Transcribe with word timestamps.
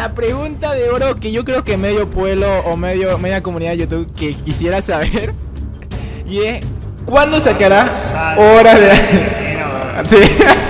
la 0.00 0.14
pregunta 0.14 0.72
de 0.72 0.88
oro 0.88 1.16
que 1.16 1.30
yo 1.30 1.44
creo 1.44 1.62
que 1.62 1.76
medio 1.76 2.08
pueblo 2.08 2.60
o 2.60 2.74
medio 2.74 3.18
media 3.18 3.42
comunidad 3.42 3.72
de 3.72 3.78
YouTube 3.80 4.10
que 4.14 4.32
quisiera 4.32 4.80
saber. 4.80 5.34
Y 6.26 6.42
es, 6.42 6.64
¿cuándo 7.04 7.40
sacará 7.40 7.92
Hora 8.38 8.74
de... 8.76 8.94
Sí. 10.08 10.16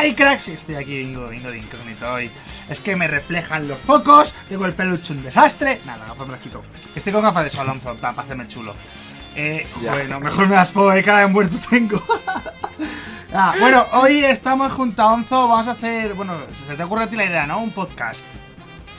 Minecraft 0.00 0.48
y 0.48 0.52
estoy 0.52 0.74
aquí, 0.76 1.04
vengo, 1.04 1.28
vengo 1.28 1.50
de 1.50 1.58
incógnito 1.58 2.10
hoy. 2.10 2.30
Es 2.70 2.80
que 2.80 2.96
me 2.96 3.06
reflejan 3.06 3.68
los 3.68 3.78
focos, 3.78 4.32
tengo 4.48 4.64
el 4.64 4.72
peluche 4.72 5.12
un 5.12 5.22
desastre. 5.22 5.82
Nada, 5.84 6.06
no 6.06 6.24
me 6.24 6.32
las 6.32 6.40
quito. 6.40 6.62
Estoy 6.94 7.12
con 7.12 7.22
gafas 7.22 7.44
de 7.44 7.50
sol, 7.50 7.60
Alonso, 7.60 7.94
para 7.96 8.22
hacerme 8.22 8.44
el 8.44 8.48
chulo. 8.48 8.74
Eh, 9.36 9.66
bueno, 9.82 10.18
mejor 10.18 10.48
me 10.48 10.54
las 10.54 10.72
pongo, 10.72 10.90
de 10.90 11.02
cara 11.04 11.20
de 11.20 11.26
muerto 11.26 11.56
tengo. 11.68 12.02
Ah, 13.32 13.54
bueno, 13.60 13.86
hoy 13.92 14.24
estamos 14.24 14.72
junto 14.72 15.02
a 15.02 15.12
Onzo, 15.12 15.46
vamos 15.46 15.68
a 15.68 15.70
hacer, 15.70 16.14
bueno, 16.14 16.32
se 16.66 16.74
te 16.74 16.82
ocurre 16.82 17.04
a 17.04 17.08
ti 17.08 17.14
la 17.14 17.26
idea, 17.26 17.46
¿no? 17.46 17.60
Un 17.60 17.70
podcast. 17.70 18.24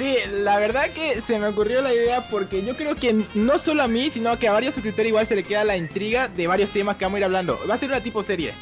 Sí, 0.02 0.18
la 0.32 0.58
verdad 0.58 0.90
que 0.96 1.22
se 1.22 1.38
me 1.38 1.46
ocurrió 1.48 1.82
la 1.82 1.94
idea 1.94 2.22
porque 2.30 2.64
yo 2.64 2.76
creo 2.76 2.96
que 2.96 3.24
no 3.36 3.60
solo 3.60 3.84
a 3.84 3.88
mí, 3.88 4.10
sino 4.10 4.38
que 4.40 4.48
a 4.48 4.52
varios 4.52 4.74
suscriptores 4.74 5.10
igual 5.10 5.28
se 5.28 5.36
le 5.36 5.44
queda 5.44 5.64
la 5.64 5.78
intriga 5.78 6.28
de 6.28 6.48
varios 6.48 6.72
temas 6.72 6.98
que 6.98 7.06
vamos 7.06 7.18
a 7.18 7.20
ir 7.20 7.26
hablando. 7.26 7.60
Va 7.70 7.76
a 7.76 7.78
ser 7.78 7.90
una 7.90 8.02
tipo 8.02 8.24
serie. 8.24 8.54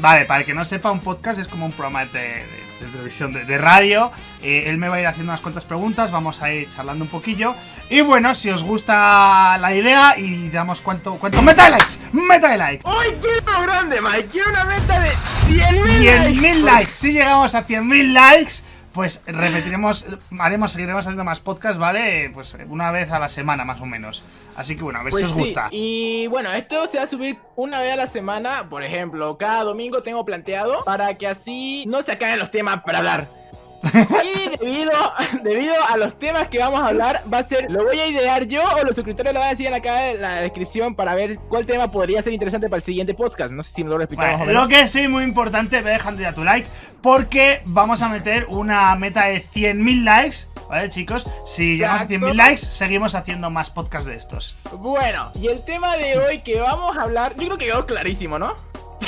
Vale, 0.00 0.24
para 0.24 0.40
el 0.40 0.46
que 0.46 0.54
no 0.54 0.64
sepa, 0.64 0.90
un 0.90 0.98
podcast 0.98 1.38
es 1.38 1.46
como 1.46 1.66
un 1.66 1.72
programa 1.72 2.04
de, 2.06 2.18
de- 2.18 2.62
de 2.82 2.88
televisión, 2.90 3.32
de, 3.32 3.44
de 3.44 3.58
radio. 3.58 4.10
Eh, 4.42 4.64
él 4.66 4.76
me 4.76 4.88
va 4.88 4.96
a 4.96 5.00
ir 5.00 5.06
haciendo 5.06 5.30
unas 5.30 5.40
cuantas 5.40 5.64
preguntas, 5.64 6.10
vamos 6.10 6.42
a 6.42 6.52
ir 6.52 6.68
charlando 6.68 7.04
un 7.04 7.10
poquillo. 7.10 7.54
Y 7.88 8.00
bueno, 8.00 8.34
si 8.34 8.50
os 8.50 8.64
gusta 8.64 9.56
la 9.58 9.72
idea 9.72 10.18
y 10.18 10.48
damos 10.48 10.80
cuánto, 10.80 11.14
cuánto 11.14 11.40
meta 11.42 11.66
de 11.66 11.70
likes, 11.70 11.94
meta 12.12 12.48
de 12.48 12.56
likes. 12.58 12.82
¡Hoy 12.88 13.06
quiero 13.20 13.62
grande, 13.62 14.00
Mike! 14.00 14.26
¡Quiero 14.32 14.50
una 14.50 14.64
meta 14.64 14.98
de 14.98 15.10
100.000 15.48 16.34
100.000 16.34 16.60
likes, 16.64 16.90
si 16.90 17.12
llegamos 17.12 17.54
a 17.54 17.64
100.000 17.64 18.12
likes, 18.12 18.54
pues 18.92 19.22
repetiremos, 19.26 20.06
haremos, 20.38 20.72
seguiremos 20.72 21.00
haciendo 21.00 21.24
más 21.24 21.40
podcasts, 21.40 21.78
¿vale? 21.78 22.30
Pues 22.32 22.56
una 22.68 22.90
vez 22.90 23.10
a 23.10 23.18
la 23.18 23.28
semana 23.28 23.64
más 23.64 23.80
o 23.80 23.86
menos. 23.86 24.22
Así 24.56 24.76
que 24.76 24.82
bueno, 24.82 25.00
a 25.00 25.02
ver 25.02 25.10
Pues 25.10 25.24
si 25.24 25.30
os 25.30 25.34
sí, 25.36 25.40
gusta. 25.40 25.68
Y 25.70 26.26
bueno, 26.28 26.52
esto 26.52 26.86
se 26.86 26.98
va 26.98 27.04
a 27.04 27.06
subir 27.06 27.38
una 27.56 27.80
vez 27.80 27.92
a 27.92 27.96
la 27.96 28.06
semana, 28.06 28.68
por 28.68 28.82
ejemplo, 28.82 29.38
cada 29.38 29.64
domingo 29.64 30.02
tengo 30.02 30.24
planteado 30.24 30.84
para 30.84 31.16
que 31.16 31.26
así 31.26 31.84
no 31.86 32.02
se 32.02 32.12
acaben 32.12 32.38
los 32.38 32.50
temas 32.50 32.82
para 32.82 32.98
hablar. 32.98 33.41
Y 33.82 34.56
debido, 34.58 34.92
debido 35.42 35.74
a 35.86 35.96
los 35.96 36.18
temas 36.18 36.48
que 36.48 36.58
vamos 36.58 36.80
a 36.80 36.86
hablar, 36.88 37.24
va 37.32 37.38
a 37.38 37.42
ser, 37.42 37.70
lo 37.70 37.84
voy 37.84 37.98
a 37.98 38.06
idear 38.06 38.44
yo 38.46 38.62
o 38.62 38.84
los 38.84 38.94
suscriptores 38.94 39.32
lo 39.32 39.40
van 39.40 39.48
a 39.48 39.50
decir 39.52 39.72
acá 39.72 40.10
en 40.10 40.20
la 40.20 40.34
descripción 40.42 40.94
para 40.94 41.14
ver 41.14 41.38
cuál 41.48 41.66
tema 41.66 41.90
podría 41.90 42.22
ser 42.22 42.32
interesante 42.32 42.68
para 42.68 42.78
el 42.78 42.82
siguiente 42.84 43.14
podcast. 43.14 43.50
No 43.52 43.62
sé 43.62 43.72
si 43.72 43.84
me 43.84 43.90
lo 43.90 44.00
he 44.00 44.04
explicado 44.04 44.26
Vale, 44.32 44.38
más 44.38 44.42
o 44.44 44.46
menos. 44.46 44.62
lo 44.62 44.68
que 44.68 44.86
sí, 44.86 45.08
muy 45.08 45.24
importante, 45.24 45.80
ve 45.82 45.90
dejando 45.92 46.22
ya 46.22 46.32
tu 46.34 46.44
like, 46.44 46.68
porque 47.00 47.60
vamos 47.64 48.02
a 48.02 48.08
meter 48.08 48.46
una 48.48 48.94
meta 48.94 49.24
de 49.26 49.44
100.000 49.44 50.04
likes, 50.04 50.36
¿vale, 50.68 50.88
chicos? 50.88 51.26
Si 51.44 51.76
llegamos 51.76 52.02
a 52.02 52.04
Exacto. 52.04 52.26
100.000 52.28 52.34
likes, 52.34 52.58
seguimos 52.58 53.14
haciendo 53.14 53.50
más 53.50 53.70
podcasts 53.70 54.06
de 54.06 54.14
estos. 54.16 54.56
Bueno, 54.72 55.32
y 55.34 55.48
el 55.48 55.64
tema 55.64 55.96
de 55.96 56.18
hoy 56.18 56.42
que 56.42 56.60
vamos 56.60 56.96
a 56.96 57.02
hablar, 57.02 57.32
yo 57.36 57.46
creo 57.46 57.58
que 57.58 57.66
quedó 57.66 57.86
clarísimo, 57.86 58.38
¿no? 58.38 58.54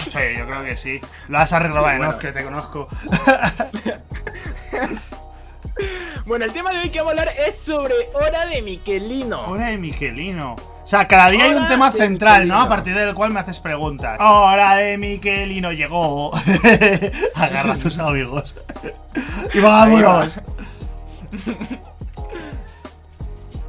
Sí, 0.09 0.19
yo 0.37 0.45
creo 0.47 0.65
que 0.65 0.77
sí. 0.77 1.01
Lo 1.29 1.39
has 1.39 1.53
arreglado, 1.53 1.87
Sí, 1.87 1.93
¿no? 1.93 1.99
bueno. 1.99 2.19
Que 2.19 2.33
te 2.33 2.43
conozco. 2.43 2.89
Bueno, 6.25 6.45
el 6.45 6.53
tema 6.53 6.71
de 6.73 6.79
hoy 6.83 6.91
que 6.91 7.01
vamos 7.01 7.17
a 7.19 7.21
hablar 7.23 7.35
es 7.49 7.59
sobre 7.59 7.95
Hora 8.15 8.47
de 8.47 8.63
Miquelino. 8.63 9.43
Hora 9.49 9.67
de 9.67 9.77
Miquelino. 9.79 10.53
O 10.55 10.87
sea, 10.87 11.09
cada 11.09 11.29
día 11.31 11.45
hay 11.45 11.55
un 11.55 11.67
tema 11.67 11.91
central, 11.91 12.47
¿no? 12.47 12.61
A 12.61 12.69
partir 12.69 12.95
del 12.95 13.13
cual 13.15 13.33
me 13.33 13.41
haces 13.41 13.59
preguntas. 13.59 14.19
Hora 14.21 14.77
de 14.77 14.97
Miquelino 14.99 15.73
llegó. 15.73 16.31
Agarra 17.35 17.75
a 17.75 17.79
tus 17.79 17.99
amigos. 17.99 18.55
y 19.53 19.59
vámonos. 19.61 20.39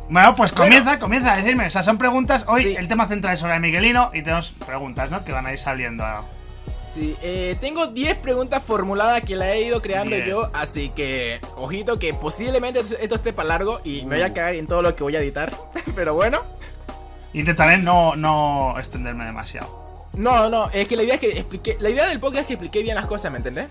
Bueno, 0.07 0.35
pues 0.35 0.51
comienza, 0.51 0.99
comienza 0.99 1.33
a 1.33 1.37
decirme. 1.37 1.65
O 1.67 1.71
sea, 1.71 1.81
son 1.81 1.97
preguntas. 1.97 2.45
Hoy 2.47 2.63
Sí. 2.63 2.75
el 2.77 2.87
tema 2.87 3.07
central 3.07 3.33
es 3.33 3.41
Hora 3.43 3.55
de 3.55 3.59
Miguelino 3.61 4.11
y 4.13 4.21
tenemos 4.21 4.51
preguntas, 4.51 5.09
¿no? 5.09 5.25
Que 5.25 5.31
van 5.31 5.47
a 5.47 5.51
ir 5.51 5.57
saliendo. 5.57 6.03
Sí, 6.95 7.13
eh, 7.21 7.57
tengo 7.59 7.87
10 7.87 8.19
preguntas 8.19 8.63
formuladas 8.65 9.21
que 9.23 9.35
la 9.35 9.51
he 9.53 9.63
ido 9.63 9.81
creando 9.81 10.15
Bien. 10.15 10.27
yo, 10.29 10.49
así 10.53 10.89
que, 10.95 11.41
ojito 11.57 11.99
que 11.99 12.13
posiblemente 12.13 12.79
esto 12.79 13.15
esté 13.15 13.33
para 13.33 13.49
largo 13.49 13.81
y 13.83 14.05
me 14.05 14.15
voy 14.15 14.23
a 14.23 14.33
cagar 14.33 14.55
en 14.55 14.65
todo 14.65 14.81
lo 14.81 14.95
que 14.95 15.03
voy 15.03 15.13
a 15.17 15.19
editar, 15.19 15.51
pero 15.95 16.13
bueno. 16.13 16.43
Intentaré 17.33 17.79
no, 17.79 18.15
no 18.15 18.75
extenderme 18.79 19.25
demasiado. 19.25 20.07
No, 20.13 20.49
no, 20.49 20.69
es 20.69 20.87
que 20.87 20.95
la 20.95 21.03
idea 21.03 21.15
es 21.15 21.19
que 21.19 21.31
expliqué, 21.37 21.75
la 21.81 21.89
idea 21.89 22.07
del 22.07 22.21
podcast 22.21 22.43
es 22.43 22.47
que 22.47 22.53
expliqué 22.53 22.81
bien 22.81 22.95
las 22.95 23.07
cosas, 23.07 23.29
¿me 23.29 23.39
entendés? 23.39 23.67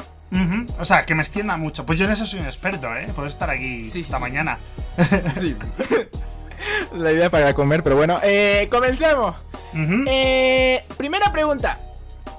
O 0.78 0.84
sea, 0.84 1.06
que 1.06 1.14
me 1.14 1.22
extienda 1.22 1.56
mucho. 1.56 1.86
Pues 1.86 1.98
yo 1.98 2.04
en 2.04 2.10
eso 2.10 2.26
soy 2.26 2.41
un 2.41 2.46
experto, 2.46 2.94
¿eh? 2.94 3.08
Puedo 3.14 3.26
estar 3.26 3.48
aquí 3.48 3.84
Sí, 3.84 4.00
esta 4.00 4.16
sí. 4.18 4.20
mañana. 4.20 4.58
Sí. 5.41 5.56
la 6.94 7.10
idea 7.10 7.30
para 7.30 7.54
comer, 7.54 7.82
pero 7.82 7.96
bueno, 7.96 8.18
eh, 8.22 8.68
comencemos. 8.70 9.34
Eh, 10.06 10.84
primera 10.98 11.32
pregunta. 11.32 11.80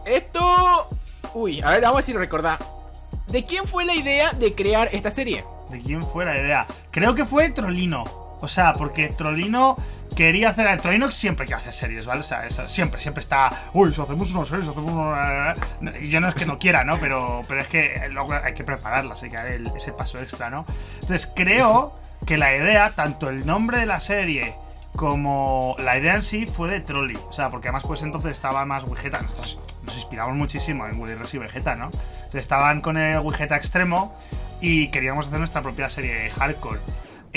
Esto... 0.06 0.90
Uy, 1.34 1.62
a 1.62 1.72
ver, 1.72 1.82
vamos 1.82 2.08
a 2.08 2.14
ver 2.14 2.30
si. 2.30 3.32
¿De 3.32 3.44
quién 3.44 3.68
fue 3.68 3.86
la 3.86 3.96
idea 3.96 4.32
de 4.32 4.54
crear 4.54 4.90
esta 4.92 5.12
serie? 5.12 5.44
¿De 5.70 5.82
quién 5.82 6.06
fue 6.06 6.26
la 6.26 6.38
idea? 6.38 6.68
Creo 6.92 7.16
que 7.16 7.26
fue 7.26 7.50
Trolino. 7.50 8.04
O 8.40 8.48
sea, 8.48 8.74
porque 8.74 9.10
Trolino 9.10 9.76
quería 10.16 10.50
hacer. 10.50 10.68
El 10.68 10.80
Trolino 10.80 11.12
siempre 11.12 11.46
quiere 11.46 11.62
hacer 11.62 11.74
series, 11.74 12.06
¿vale? 12.06 12.22
O 12.22 12.24
sea, 12.24 12.48
siempre, 12.68 13.02
siempre 13.02 13.22
está. 13.22 13.70
Uy, 13.74 13.94
si 13.94 14.02
hacemos 14.02 14.32
una 14.32 14.46
serie, 14.46 14.64
si 14.64 14.70
hacemos 14.70 14.92
una. 14.92 15.56
Y 16.00 16.10
yo 16.10 16.20
no 16.20 16.30
es 16.30 16.36
que 16.36 16.46
no 16.46 16.60
quiera, 16.60 16.84
¿no? 16.84 17.00
Pero, 17.00 17.44
pero 17.48 17.62
es 17.62 17.68
que 17.68 18.08
luego 18.12 18.34
hay 18.34 18.54
que 18.54 18.64
prepararlas, 18.64 19.24
hay 19.24 19.30
que 19.30 19.38
dar 19.38 19.48
ese 19.48 19.92
paso 19.94 20.20
extra, 20.22 20.50
¿no? 20.50 20.66
Entonces 21.02 21.32
creo 21.36 21.94
que 22.26 22.38
la 22.38 22.56
idea, 22.56 22.94
tanto 22.96 23.30
el 23.30 23.46
nombre 23.46 23.80
de 23.80 23.88
la 23.88 24.00
serie 24.00 24.56
como 24.96 25.76
la 25.80 25.98
idea 25.98 26.16
en 26.16 26.22
sí 26.22 26.46
fue 26.46 26.70
de 26.70 26.82
Trolli. 26.82 27.18
O 27.28 27.34
sea, 27.34 27.50
porque 27.50 27.68
además 27.70 27.84
pues 27.86 28.04
entonces 28.04 28.32
estaba 28.32 28.66
más 28.66 28.90
Vegeta. 28.90 29.22
Nosotros 29.22 29.60
nos 29.86 29.96
inspiramos 29.96 30.36
muchísimo 30.36 30.86
en 30.88 31.00
Willy 31.00 31.16
Rex 31.16 31.34
y 31.34 31.38
Vegeta, 31.38 31.76
¿no? 31.76 31.86
Entonces 31.86 32.42
estaban 32.42 32.82
con 32.82 32.98
el 32.98 33.22
Vegeta 33.22 33.56
extremo 33.56 34.16
y 34.62 34.88
queríamos 34.90 35.28
hacer 35.28 35.40
nuestra 35.40 35.62
propia 35.62 35.90
serie 35.90 36.30
hardcore. 36.32 36.80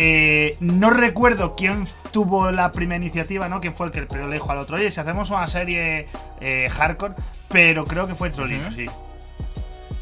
Eh, 0.00 0.56
no 0.60 0.90
recuerdo 0.90 1.56
quién 1.56 1.86
tuvo 2.12 2.50
la 2.52 2.70
primera 2.70 3.02
iniciativa, 3.04 3.48
¿no? 3.48 3.60
Quién 3.60 3.74
fue 3.74 3.86
el 3.88 3.92
que 3.92 4.06
le 4.16 4.32
dijo 4.34 4.50
al 4.52 4.58
otro, 4.58 4.76
oye, 4.76 4.90
si 4.90 5.00
hacemos 5.00 5.30
una 5.30 5.48
serie 5.48 6.06
eh, 6.40 6.68
hardcore, 6.70 7.14
pero 7.48 7.84
creo 7.84 8.06
que 8.06 8.14
fue 8.14 8.30
Trollino, 8.30 8.68
Ujú. 8.68 8.76
sí. 8.76 8.86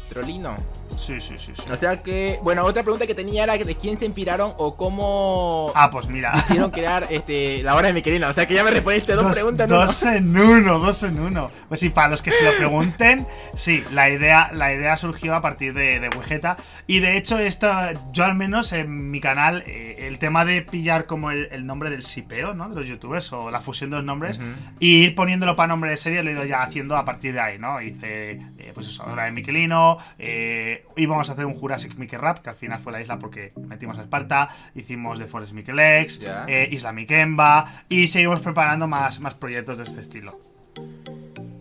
Trolino. 0.09 0.55
Sí, 0.95 1.19
sí, 1.21 1.35
sí, 1.37 1.51
sí. 1.55 1.69
O 1.71 1.75
sea 1.75 2.01
que, 2.01 2.39
bueno, 2.43 2.63
otra 2.63 2.83
pregunta 2.83 3.05
que 3.05 3.13
tenía 3.15 3.43
era 3.43 3.57
de 3.57 3.75
quién 3.75 3.97
se 3.97 4.05
inspiraron 4.05 4.53
o 4.57 4.75
cómo 4.75 5.71
Ah, 5.75 5.89
pues 5.91 6.07
mira. 6.07 6.31
hicieron 6.35 6.71
crear 6.71 7.07
este 7.09 7.61
la 7.63 7.75
hora 7.75 7.87
de 7.87 7.93
Miquelino. 7.93 8.27
O 8.27 8.33
sea 8.33 8.47
que 8.47 8.53
ya 8.53 8.63
me 8.63 8.71
respondiste 8.71 9.13
dos, 9.13 9.25
Dos, 9.25 9.33
preguntas. 9.35 9.67
dos 9.69 10.03
en 10.03 10.37
uno, 10.37 10.79
dos 10.79 11.03
en 11.03 11.19
uno. 11.19 11.51
Pues 11.67 11.79
sí, 11.79 11.89
para 11.89 12.07
los 12.09 12.21
que 12.21 12.31
se 12.31 12.43
lo 12.43 12.55
pregunten, 12.57 13.27
sí, 13.55 13.83
la 13.91 14.09
idea, 14.09 14.49
la 14.53 14.73
idea 14.73 14.97
surgió 14.97 15.35
a 15.35 15.41
partir 15.41 15.73
de, 15.73 15.99
de. 15.99 16.09
Y 16.87 16.99
de 16.99 17.17
hecho, 17.17 17.37
esto, 17.39 17.69
yo 18.11 18.25
al 18.25 18.35
menos 18.35 18.73
en 18.73 19.09
mi 19.11 19.19
canal, 19.21 19.63
eh, 19.65 20.07
el 20.07 20.19
tema 20.19 20.45
de 20.45 20.61
pillar 20.61 21.05
como 21.05 21.31
el, 21.31 21.47
el 21.51 21.65
nombre 21.65 21.89
del 21.89 22.03
sipeo, 22.03 22.53
¿no? 22.53 22.69
De 22.69 22.75
los 22.75 22.87
youtubers 22.87 23.31
o 23.33 23.49
la 23.51 23.61
fusión 23.61 23.89
de 23.91 23.97
los 23.97 24.05
nombres, 24.05 24.39
y 24.79 25.03
ir 25.03 25.15
poniéndolo 25.15 25.55
para 25.55 25.67
nombre 25.67 25.91
de 25.91 25.97
serie, 25.97 26.21
lo 26.23 26.29
he 26.29 26.33
ido 26.33 26.45
ya 26.45 26.61
haciendo 26.63 26.97
a 26.97 27.05
partir 27.05 27.33
de 27.33 27.39
ahí, 27.39 27.59
¿no? 27.59 27.81
Hice, 27.81 28.31
eh, 28.31 28.71
pues 28.73 28.87
eso, 28.87 29.03
Hora 29.03 29.25
de 29.25 29.31
Miquelino, 29.31 29.97
eh, 30.19 30.76
íbamos 30.95 31.29
a 31.29 31.33
hacer 31.33 31.45
un 31.45 31.53
Jurassic 31.55 31.95
Mickey 31.95 32.17
Rap, 32.17 32.39
que 32.39 32.49
al 32.49 32.55
final 32.55 32.79
fue 32.79 32.91
la 32.91 33.01
isla 33.01 33.17
porque 33.19 33.53
metimos 33.67 33.97
a 33.97 34.01
Esparta, 34.01 34.49
hicimos 34.75 35.19
The 35.19 35.25
Forest 35.25 35.53
Miquelex, 35.53 36.19
Ya. 36.19 36.45
eh, 36.47 36.67
Isla 36.71 36.91
Mikemba, 36.93 37.65
y 37.89 38.07
seguimos 38.07 38.39
preparando 38.39 38.87
más, 38.87 39.19
más 39.19 39.33
proyectos 39.33 39.77
de 39.77 39.83
este 39.83 40.01
estilo. 40.01 40.39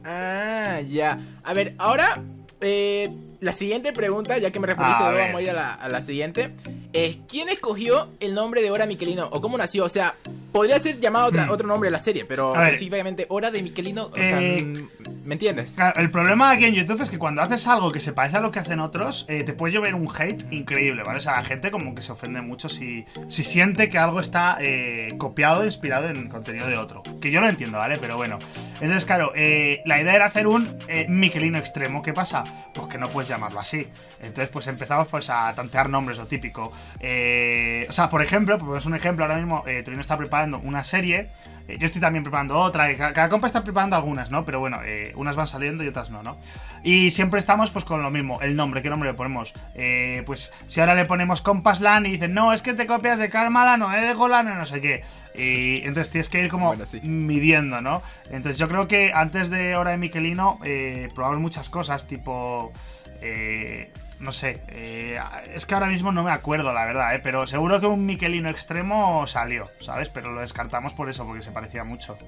Ah, 0.04 0.80
ya. 0.88 1.18
A 1.42 1.52
ver, 1.52 1.74
ahora 1.78 2.20
eh, 2.60 3.10
la 3.40 3.52
siguiente 3.52 3.92
pregunta, 3.92 4.38
ya 4.38 4.50
que 4.50 4.60
me 4.60 4.66
respondiste, 4.68 5.02
A 5.04 5.10
vamos 5.10 5.36
a 5.36 5.42
ir 5.42 5.50
a 5.50 5.52
la, 5.52 5.74
a 5.74 5.88
la 5.88 6.00
siguiente. 6.00 6.50
Es, 6.92 7.18
¿quién 7.28 7.48
escogió 7.48 8.08
el 8.20 8.34
nombre 8.34 8.62
de 8.62 8.70
Hora 8.70 8.86
Miquelino? 8.86 9.28
¿O 9.30 9.40
cómo 9.40 9.58
nació? 9.58 9.84
O 9.84 9.88
sea, 9.88 10.14
podría 10.52 10.78
ser 10.78 10.98
llamado 11.00 11.26
otra, 11.26 11.46
Hmm. 11.46 11.50
otro 11.50 11.66
nombre 11.66 11.88
a 11.88 11.92
la 11.92 11.98
serie, 11.98 12.24
pero 12.24 12.54
específicamente 12.62 13.26
Hora 13.28 13.50
de 13.50 13.62
Michelino. 13.62 14.06
O 14.06 14.14
sea, 14.14 14.40
Eh, 14.42 14.62
mm, 14.62 15.15
¿me 15.26 15.34
entiendes? 15.34 15.72
Claro, 15.72 16.00
el 16.00 16.10
problema 16.10 16.50
aquí 16.50 16.64
en 16.64 16.74
YouTube 16.74 17.02
es 17.02 17.10
que 17.10 17.18
cuando 17.18 17.42
haces 17.42 17.66
algo 17.66 17.90
que 17.90 18.00
se 18.00 18.12
parece 18.12 18.38
a 18.38 18.40
lo 18.40 18.50
que 18.50 18.60
hacen 18.60 18.80
otros, 18.80 19.26
eh, 19.28 19.42
te 19.44 19.52
puede 19.52 19.74
llover 19.74 19.94
un 19.94 20.08
hate 20.08 20.52
increíble, 20.52 21.02
¿vale? 21.04 21.18
O 21.18 21.20
sea, 21.20 21.32
la 21.32 21.44
gente 21.44 21.70
como 21.70 21.94
que 21.94 22.02
se 22.02 22.12
ofende 22.12 22.40
mucho 22.40 22.68
si, 22.68 23.04
si 23.28 23.42
siente 23.42 23.88
que 23.88 23.98
algo 23.98 24.20
está 24.20 24.56
eh, 24.60 25.08
copiado 25.18 25.62
e 25.62 25.66
inspirado 25.66 26.08
en 26.08 26.28
contenido 26.28 26.68
de 26.68 26.76
otro. 26.78 27.02
Que 27.20 27.30
yo 27.30 27.40
lo 27.40 27.48
entiendo, 27.48 27.78
¿vale? 27.78 27.98
Pero 27.98 28.16
bueno. 28.16 28.38
Entonces, 28.74 29.04
claro, 29.04 29.32
eh, 29.34 29.82
la 29.84 30.00
idea 30.00 30.14
era 30.14 30.26
hacer 30.26 30.46
un 30.46 30.78
eh, 30.88 31.06
Michelino 31.08 31.58
extremo. 31.58 32.02
¿Qué 32.02 32.12
pasa? 32.12 32.44
Pues 32.72 32.86
que 32.86 32.98
no 32.98 33.10
puedes 33.10 33.28
llamarlo 33.28 33.60
así. 33.60 33.86
Entonces, 34.20 34.48
pues 34.50 34.66
empezamos 34.66 35.08
pues 35.08 35.28
a 35.30 35.52
tantear 35.54 35.88
nombres, 35.88 36.18
lo 36.18 36.26
típico. 36.26 36.72
Eh, 37.00 37.86
o 37.88 37.92
sea, 37.92 38.08
por 38.08 38.22
ejemplo, 38.22 38.58
pues 38.58 38.82
es 38.82 38.86
un 38.86 38.94
ejemplo, 38.94 39.24
ahora 39.24 39.36
mismo 39.36 39.62
eh, 39.66 39.82
Torino 39.82 40.00
está 40.00 40.16
preparando 40.16 40.58
una 40.58 40.84
serie. 40.84 41.30
Eh, 41.68 41.76
yo 41.78 41.84
estoy 41.86 42.00
también 42.00 42.22
preparando 42.24 42.56
otra. 42.58 42.90
y 42.92 42.96
ca- 42.96 43.12
cada, 43.12 43.28
compa 43.28 43.46
está 43.46 43.62
preparando 43.64 43.96
algunas, 43.96 44.30
¿no? 44.30 44.44
Pero 44.44 44.60
bueno, 44.60 44.80
eh, 44.84 45.12
unas 45.16 45.36
van 45.36 45.46
saliendo 45.48 45.82
y 45.84 45.88
otras 45.88 46.10
no, 46.10 46.22
¿no? 46.22 46.36
Y 46.82 47.10
siempre 47.10 47.40
estamos 47.40 47.70
pues 47.70 47.84
con 47.84 48.02
lo 48.02 48.10
mismo, 48.10 48.40
el 48.40 48.54
nombre, 48.56 48.82
¿qué 48.82 48.90
nombre 48.90 49.10
le 49.10 49.14
ponemos? 49.14 49.52
Eh, 49.74 50.22
pues 50.26 50.52
si 50.66 50.80
ahora 50.80 50.94
le 50.94 51.04
ponemos 51.04 51.42
Compaslan 51.42 52.06
y 52.06 52.12
dicen, 52.12 52.34
no, 52.34 52.52
es 52.52 52.62
que 52.62 52.74
te 52.74 52.86
copias 52.86 53.18
de 53.18 53.28
Karmalan 53.28 53.82
o 53.82 53.88
de 53.88 54.14
Golan 54.14 54.48
o 54.48 54.54
no 54.54 54.66
sé 54.66 54.80
qué. 54.80 55.02
Y 55.34 55.78
entonces 55.86 56.10
tienes 56.10 56.28
que 56.30 56.40
ir 56.42 56.48
como 56.48 56.68
Bueno, 56.68 56.86
sí. 56.86 57.00
midiendo, 57.02 57.80
¿no? 57.82 58.02
Entonces 58.30 58.58
yo 58.58 58.68
creo 58.68 58.88
que 58.88 59.12
antes 59.12 59.50
de 59.50 59.76
Hora 59.76 59.90
de 59.90 59.98
Michelino 59.98 60.58
eh, 60.64 61.10
probamos 61.14 61.40
muchas 61.40 61.68
cosas, 61.68 62.06
tipo... 62.06 62.72
eh, 63.20 63.90
no 64.18 64.32
sé, 64.32 64.62
eh, 64.68 65.18
es 65.54 65.66
que 65.66 65.74
ahora 65.74 65.86
mismo 65.86 66.12
no 66.12 66.22
me 66.22 66.30
acuerdo, 66.30 66.72
la 66.72 66.86
verdad, 66.86 67.14
¿eh? 67.14 67.20
pero 67.22 67.46
seguro 67.46 67.80
que 67.80 67.86
un 67.86 68.06
Michelino 68.06 68.48
extremo 68.48 69.26
salió, 69.26 69.66
¿sabes? 69.80 70.08
Pero 70.08 70.32
lo 70.32 70.40
descartamos 70.40 70.94
por 70.94 71.08
eso, 71.10 71.26
porque 71.26 71.42
se 71.42 71.52
parecía 71.52 71.84
mucho. 71.84 72.18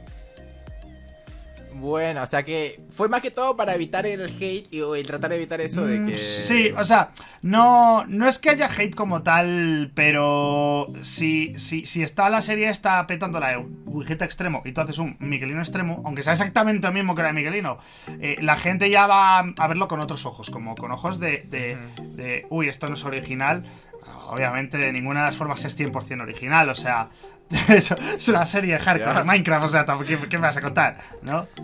Bueno, 1.78 2.22
o 2.22 2.26
sea 2.26 2.42
que 2.42 2.80
fue 2.90 3.08
más 3.08 3.22
que 3.22 3.30
todo 3.30 3.56
para 3.56 3.74
evitar 3.74 4.06
el 4.06 4.22
hate 4.26 4.68
y 4.72 5.02
tratar 5.04 5.30
de 5.30 5.36
evitar 5.36 5.60
eso 5.60 5.84
de 5.86 5.98
Mm, 6.00 6.06
que. 6.06 6.14
Sí, 6.16 6.72
o 6.76 6.84
sea, 6.84 7.10
no, 7.42 8.04
no 8.06 8.28
es 8.28 8.38
que 8.38 8.50
haya 8.50 8.68
hate 8.68 8.94
como 8.94 9.22
tal, 9.22 9.90
pero 9.94 10.86
si, 11.02 11.58
si, 11.58 11.86
si 11.86 12.02
está 12.02 12.28
la 12.30 12.42
serie 12.42 12.68
está 12.68 13.06
petando 13.06 13.40
la 13.40 13.58
Wigeta 13.86 14.24
extremo 14.24 14.62
y 14.64 14.72
tú 14.72 14.80
haces 14.80 14.98
un 14.98 15.16
Miguelino 15.20 15.60
extremo, 15.60 16.02
aunque 16.04 16.22
sea 16.22 16.32
exactamente 16.32 16.86
lo 16.86 16.92
mismo 16.92 17.14
que 17.14 17.22
era 17.22 17.32
Miguelino, 17.32 17.78
eh, 18.20 18.36
la 18.40 18.56
gente 18.56 18.90
ya 18.90 19.06
va 19.06 19.38
a 19.38 19.68
verlo 19.68 19.88
con 19.88 20.00
otros 20.00 20.26
ojos, 20.26 20.50
como 20.50 20.74
con 20.74 20.90
ojos 20.92 21.20
de, 21.20 21.42
de, 21.44 21.76
de, 22.14 22.46
uy, 22.50 22.68
esto 22.68 22.88
no 22.88 22.94
es 22.94 23.04
original. 23.04 23.64
Obviamente 24.26 24.78
de 24.78 24.92
ninguna 24.92 25.20
de 25.20 25.26
las 25.26 25.36
formas 25.36 25.64
es 25.64 25.78
100% 25.78 26.22
original, 26.22 26.68
o 26.68 26.74
sea, 26.74 27.08
es 27.68 28.28
una 28.28 28.44
serie 28.46 28.74
de 28.74 28.78
hardcore 28.78 29.20
de 29.20 29.24
Minecraft, 29.24 29.64
o 29.64 29.68
sea, 29.68 29.86
¿qué, 30.06 30.18
¿qué 30.28 30.36
me 30.36 30.42
vas 30.42 30.56
a 30.56 30.60
contar? 30.60 30.98
¿No? 31.22 31.46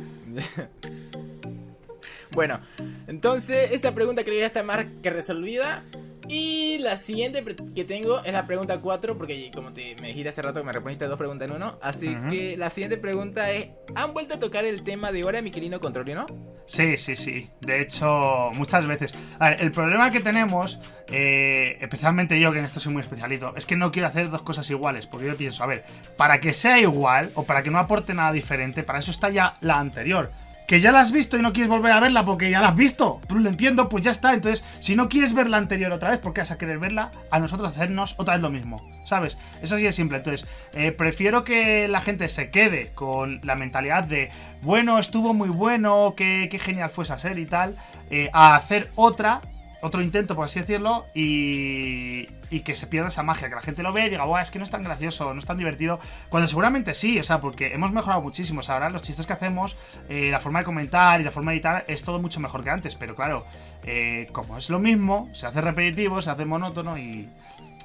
Bueno, 2.34 2.58
entonces 3.06 3.70
esa 3.70 3.94
pregunta 3.94 4.24
creo 4.24 4.34
que 4.34 4.40
ya 4.40 4.46
está 4.46 4.64
más 4.64 4.86
que 5.02 5.10
resolvida. 5.10 5.84
Y 6.28 6.78
la 6.78 6.96
siguiente 6.96 7.44
que 7.74 7.84
tengo 7.84 8.22
es 8.24 8.32
la 8.32 8.46
pregunta 8.46 8.80
4, 8.80 9.16
porque 9.16 9.50
como 9.54 9.72
te, 9.72 9.94
me 10.00 10.08
dijiste 10.08 10.30
hace 10.30 10.42
rato 10.42 10.60
que 10.60 10.66
me 10.66 10.72
respondiste 10.72 11.06
dos 11.06 11.18
preguntas 11.18 11.48
en 11.48 11.56
uno. 11.56 11.78
Así 11.82 12.16
que 12.30 12.56
la 12.56 12.70
siguiente 12.70 12.96
pregunta 12.96 13.50
es: 13.50 13.68
¿Han 13.94 14.14
vuelto 14.14 14.34
a 14.34 14.38
tocar 14.38 14.64
el 14.64 14.82
tema 14.82 15.12
de 15.12 15.24
Hora 15.24 15.36
de 15.36 15.42
Miquelino 15.42 15.80
con 15.80 15.92
Trolino? 15.92 16.26
Sí, 16.66 16.96
sí, 16.96 17.14
sí. 17.14 17.50
De 17.60 17.82
hecho, 17.82 18.50
muchas 18.54 18.86
veces. 18.86 19.14
A 19.38 19.50
ver, 19.50 19.62
el 19.62 19.72
problema 19.72 20.10
que 20.10 20.20
tenemos, 20.20 20.80
eh, 21.08 21.76
especialmente 21.80 22.40
yo, 22.40 22.52
que 22.52 22.58
en 22.58 22.64
esto 22.64 22.80
soy 22.80 22.92
muy 22.92 23.02
especialito, 23.02 23.52
es 23.56 23.66
que 23.66 23.76
no 23.76 23.92
quiero 23.92 24.08
hacer 24.08 24.30
dos 24.30 24.42
cosas 24.42 24.68
iguales. 24.70 25.06
Porque 25.06 25.26
yo 25.26 25.36
pienso, 25.36 25.62
a 25.62 25.66
ver, 25.66 25.84
para 26.16 26.40
que 26.40 26.52
sea 26.52 26.78
igual 26.78 27.30
o 27.34 27.44
para 27.44 27.62
que 27.62 27.70
no 27.70 27.78
aporte 27.78 28.14
nada 28.14 28.32
diferente, 28.32 28.82
para 28.82 29.00
eso 29.00 29.10
está 29.10 29.28
ya 29.28 29.56
la 29.60 29.78
anterior. 29.78 30.30
Que 30.66 30.80
ya 30.80 30.92
la 30.92 31.00
has 31.00 31.12
visto 31.12 31.36
y 31.36 31.42
no 31.42 31.52
quieres 31.52 31.68
volver 31.68 31.92
a 31.92 32.00
verla 32.00 32.24
porque 32.24 32.50
ya 32.50 32.60
la 32.60 32.68
has 32.68 32.76
visto. 32.76 33.20
Lo 33.28 33.48
entiendo, 33.48 33.88
pues 33.88 34.04
ya 34.04 34.10
está. 34.10 34.32
Entonces, 34.32 34.64
si 34.80 34.96
no 34.96 35.08
quieres 35.08 35.34
ver 35.34 35.50
la 35.50 35.58
anterior 35.58 35.92
otra 35.92 36.10
vez, 36.10 36.18
¿por 36.18 36.32
qué 36.32 36.40
vas 36.40 36.50
a 36.50 36.58
querer 36.58 36.78
verla? 36.78 37.10
A 37.30 37.38
nosotros 37.38 37.68
hacernos 37.68 38.14
otra 38.18 38.34
vez 38.34 38.42
lo 38.42 38.50
mismo. 38.50 38.82
¿Sabes? 39.04 39.36
Es 39.62 39.72
así 39.72 39.82
de 39.82 39.92
simple. 39.92 40.18
Entonces, 40.18 40.48
eh, 40.72 40.90
prefiero 40.92 41.44
que 41.44 41.86
la 41.88 42.00
gente 42.00 42.28
se 42.28 42.50
quede 42.50 42.92
con 42.94 43.40
la 43.42 43.54
mentalidad 43.54 44.04
de, 44.04 44.30
bueno, 44.62 44.98
estuvo 44.98 45.34
muy 45.34 45.50
bueno, 45.50 46.14
qué 46.16 46.58
genial 46.62 46.88
fue 46.88 47.04
esa 47.04 47.18
serie 47.18 47.44
y 47.44 47.46
tal, 47.46 47.76
eh, 48.10 48.30
a 48.32 48.54
hacer 48.54 48.90
otra, 48.96 49.40
otro 49.84 50.00
intento, 50.00 50.34
por 50.34 50.46
así 50.46 50.60
decirlo, 50.60 51.04
y, 51.14 52.26
y 52.50 52.60
que 52.60 52.74
se 52.74 52.86
pierda 52.86 53.08
esa 53.08 53.22
magia, 53.22 53.50
que 53.50 53.54
la 53.54 53.60
gente 53.60 53.82
lo 53.82 53.92
ve 53.92 54.06
y 54.06 54.08
diga, 54.08 54.24
Buah, 54.24 54.40
es 54.40 54.50
que 54.50 54.58
no 54.58 54.64
es 54.64 54.70
tan 54.70 54.82
gracioso, 54.82 55.34
no 55.34 55.38
es 55.38 55.44
tan 55.44 55.58
divertido, 55.58 56.00
cuando 56.30 56.48
seguramente 56.48 56.94
sí, 56.94 57.18
o 57.18 57.22
sea, 57.22 57.42
porque 57.42 57.74
hemos 57.74 57.92
mejorado 57.92 58.22
muchísimo, 58.22 58.60
o 58.60 58.62
sea, 58.62 58.76
ahora 58.76 58.88
los 58.88 59.02
chistes 59.02 59.26
que 59.26 59.34
hacemos, 59.34 59.76
eh, 60.08 60.30
la 60.30 60.40
forma 60.40 60.60
de 60.60 60.64
comentar 60.64 61.20
y 61.20 61.24
la 61.24 61.30
forma 61.30 61.50
de 61.50 61.58
editar 61.58 61.84
es 61.86 62.02
todo 62.02 62.18
mucho 62.18 62.40
mejor 62.40 62.64
que 62.64 62.70
antes, 62.70 62.94
pero 62.94 63.14
claro, 63.14 63.44
eh, 63.82 64.26
como 64.32 64.56
es 64.56 64.70
lo 64.70 64.78
mismo, 64.78 65.28
se 65.34 65.46
hace 65.46 65.60
repetitivo, 65.60 66.22
se 66.22 66.30
hace 66.30 66.46
monótono 66.46 66.96
y... 66.96 67.28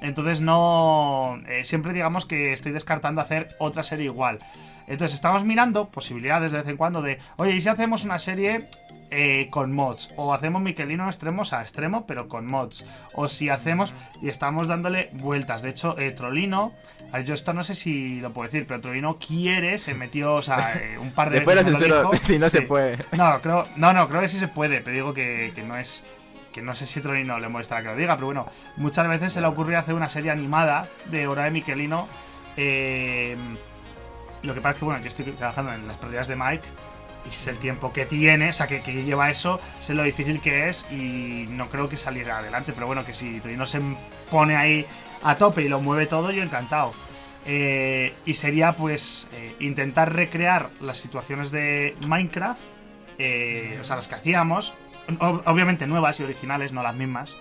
Entonces 0.00 0.40
no... 0.40 1.40
eh, 1.48 1.64
siempre 1.64 1.92
digamos 1.92 2.26
que 2.26 2.52
estoy 2.52 2.72
descartando 2.72 3.20
hacer 3.20 3.48
otra 3.58 3.82
serie 3.82 4.06
igual. 4.06 4.38
Entonces 4.86 5.14
estamos 5.14 5.44
mirando 5.44 5.88
posibilidades 5.88 6.52
de 6.52 6.58
vez 6.58 6.68
en 6.68 6.76
cuando 6.76 7.00
de, 7.00 7.18
oye, 7.36 7.54
¿y 7.54 7.60
si 7.60 7.68
hacemos 7.68 8.04
una 8.04 8.18
serie 8.18 8.68
eh, 9.10 9.46
con 9.50 9.72
mods? 9.72 10.12
O 10.16 10.34
hacemos 10.34 10.62
Miquelino 10.62 11.06
extremos 11.06 11.52
a 11.52 11.62
extremo, 11.62 12.06
pero 12.06 12.28
con 12.28 12.46
mods. 12.46 12.84
O 13.14 13.28
si 13.28 13.50
hacemos 13.50 13.94
y 14.20 14.28
estamos 14.28 14.66
dándole 14.66 15.10
vueltas. 15.12 15.62
De 15.62 15.70
hecho, 15.70 15.96
eh, 15.96 16.10
Trolino, 16.10 16.72
yo 17.24 17.34
esto 17.34 17.52
no 17.52 17.62
sé 17.62 17.76
si 17.76 18.20
lo 18.20 18.32
puedo 18.32 18.48
decir, 18.50 18.66
pero 18.66 18.80
Trolino 18.80 19.16
quiere, 19.18 19.78
se 19.78 19.94
metió, 19.94 20.34
o 20.34 20.42
sea, 20.42 20.74
eh, 20.74 20.98
un 20.98 21.12
par 21.12 21.30
de 21.30 21.36
Después 21.40 21.64
veces 21.64 21.78
dijo. 21.78 22.10
si 22.22 22.38
no 22.38 22.48
se 22.48 22.62
puede. 22.62 22.98
No, 23.12 23.40
creo, 23.40 23.66
no, 23.76 23.92
no, 23.92 24.08
creo 24.08 24.22
que 24.22 24.28
sí 24.28 24.38
se 24.38 24.48
puede, 24.48 24.80
pero 24.80 24.94
digo 24.94 25.14
que, 25.14 25.52
que 25.54 25.62
no 25.62 25.76
es. 25.76 26.04
Que 26.52 26.62
no 26.62 26.74
sé 26.74 26.86
si 26.86 26.98
a 26.98 27.02
Trolino 27.02 27.38
le 27.38 27.48
molestará 27.48 27.82
que 27.82 27.88
lo 27.88 27.96
diga, 27.96 28.16
pero 28.16 28.26
bueno, 28.26 28.46
muchas 28.76 29.06
veces 29.08 29.32
se 29.32 29.40
le 29.40 29.46
ocurrió 29.46 29.78
hacer 29.78 29.94
una 29.94 30.08
serie 30.08 30.30
animada 30.30 30.88
de 31.06 31.26
Hora 31.26 31.44
de 31.44 31.50
Miquelino. 31.50 32.08
eh, 32.56 33.36
lo 34.42 34.54
que 34.54 34.60
pasa 34.60 34.70
es 34.72 34.78
que, 34.78 34.84
bueno, 34.84 35.00
yo 35.00 35.08
estoy 35.08 35.24
trabajando 35.32 35.72
en 35.72 35.86
las 35.86 35.98
pérdidas 35.98 36.28
de 36.28 36.36
Mike 36.36 36.66
y 37.28 37.32
sé 37.32 37.50
el 37.50 37.58
tiempo 37.58 37.92
que 37.92 38.06
tiene, 38.06 38.50
o 38.50 38.52
sea, 38.52 38.66
que, 38.66 38.80
lleva 38.80 39.30
eso, 39.30 39.60
sé 39.78 39.94
lo 39.94 40.02
difícil 40.02 40.40
que 40.40 40.68
es 40.68 40.86
y 40.90 41.46
no 41.50 41.68
creo 41.68 41.88
que 41.88 41.96
saliera 41.96 42.38
adelante, 42.38 42.72
pero 42.72 42.86
bueno, 42.86 43.04
que 43.04 43.12
si 43.12 43.40
Trolino 43.40 43.66
se 43.66 43.80
pone 44.30 44.56
ahí 44.56 44.86
a 45.22 45.36
tope 45.36 45.62
y 45.62 45.68
lo 45.68 45.80
mueve 45.80 46.06
todo, 46.06 46.30
yo 46.30 46.42
encantado. 46.42 46.92
Eh, 47.46 48.14
y 48.26 48.34
sería 48.34 48.72
pues 48.72 49.28
eh, 49.32 49.54
intentar 49.60 50.14
recrear 50.14 50.70
las 50.80 50.98
situaciones 50.98 51.50
de 51.50 51.96
Minecraft, 52.06 52.60
eh, 53.20 53.78
o 53.80 53.84
sea, 53.84 53.96
las 53.96 54.08
que 54.08 54.14
hacíamos, 54.16 54.72
ob- 55.18 55.42
obviamente 55.46 55.86
nuevas 55.86 56.18
y 56.20 56.22
originales, 56.24 56.72
no 56.72 56.82
las 56.82 56.94
mismas, 56.94 57.36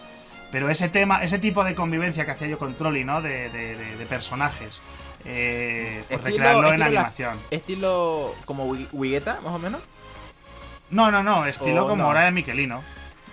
pero 0.51 0.69
ese 0.69 0.89
tema, 0.89 1.23
ese 1.23 1.39
tipo 1.39 1.63
de 1.63 1.75
convivencia 1.75 2.25
que 2.25 2.31
hacía 2.31 2.47
yo 2.47 2.59
con 2.59 2.73
Trolli, 2.75 3.03
¿no? 3.03 3.21
De, 3.21 3.49
de- 3.49 3.75
de- 3.75 3.97
de 3.97 4.05
personajes, 4.05 4.81
eh, 5.25 6.03
pues 6.07 6.19
Estilo- 6.19 6.23
recrearlo 6.37 6.73
en 6.73 6.79
la- 6.79 6.85
animación. 6.87 7.37
Estilo 7.51 8.33
como 8.45 8.65
Wi- 8.67 8.87
Wigueta, 8.91 9.39
más 9.41 9.53
o 9.53 9.59
menos. 9.59 9.81
No, 10.89 11.11
no, 11.11 11.21
no, 11.23 11.45
estilo 11.45 11.85
Oh, 11.85 11.87
como 11.89 12.03
no. 12.03 12.09
hora 12.09 12.21
de 12.25 12.31
Miquelino. 12.31 12.81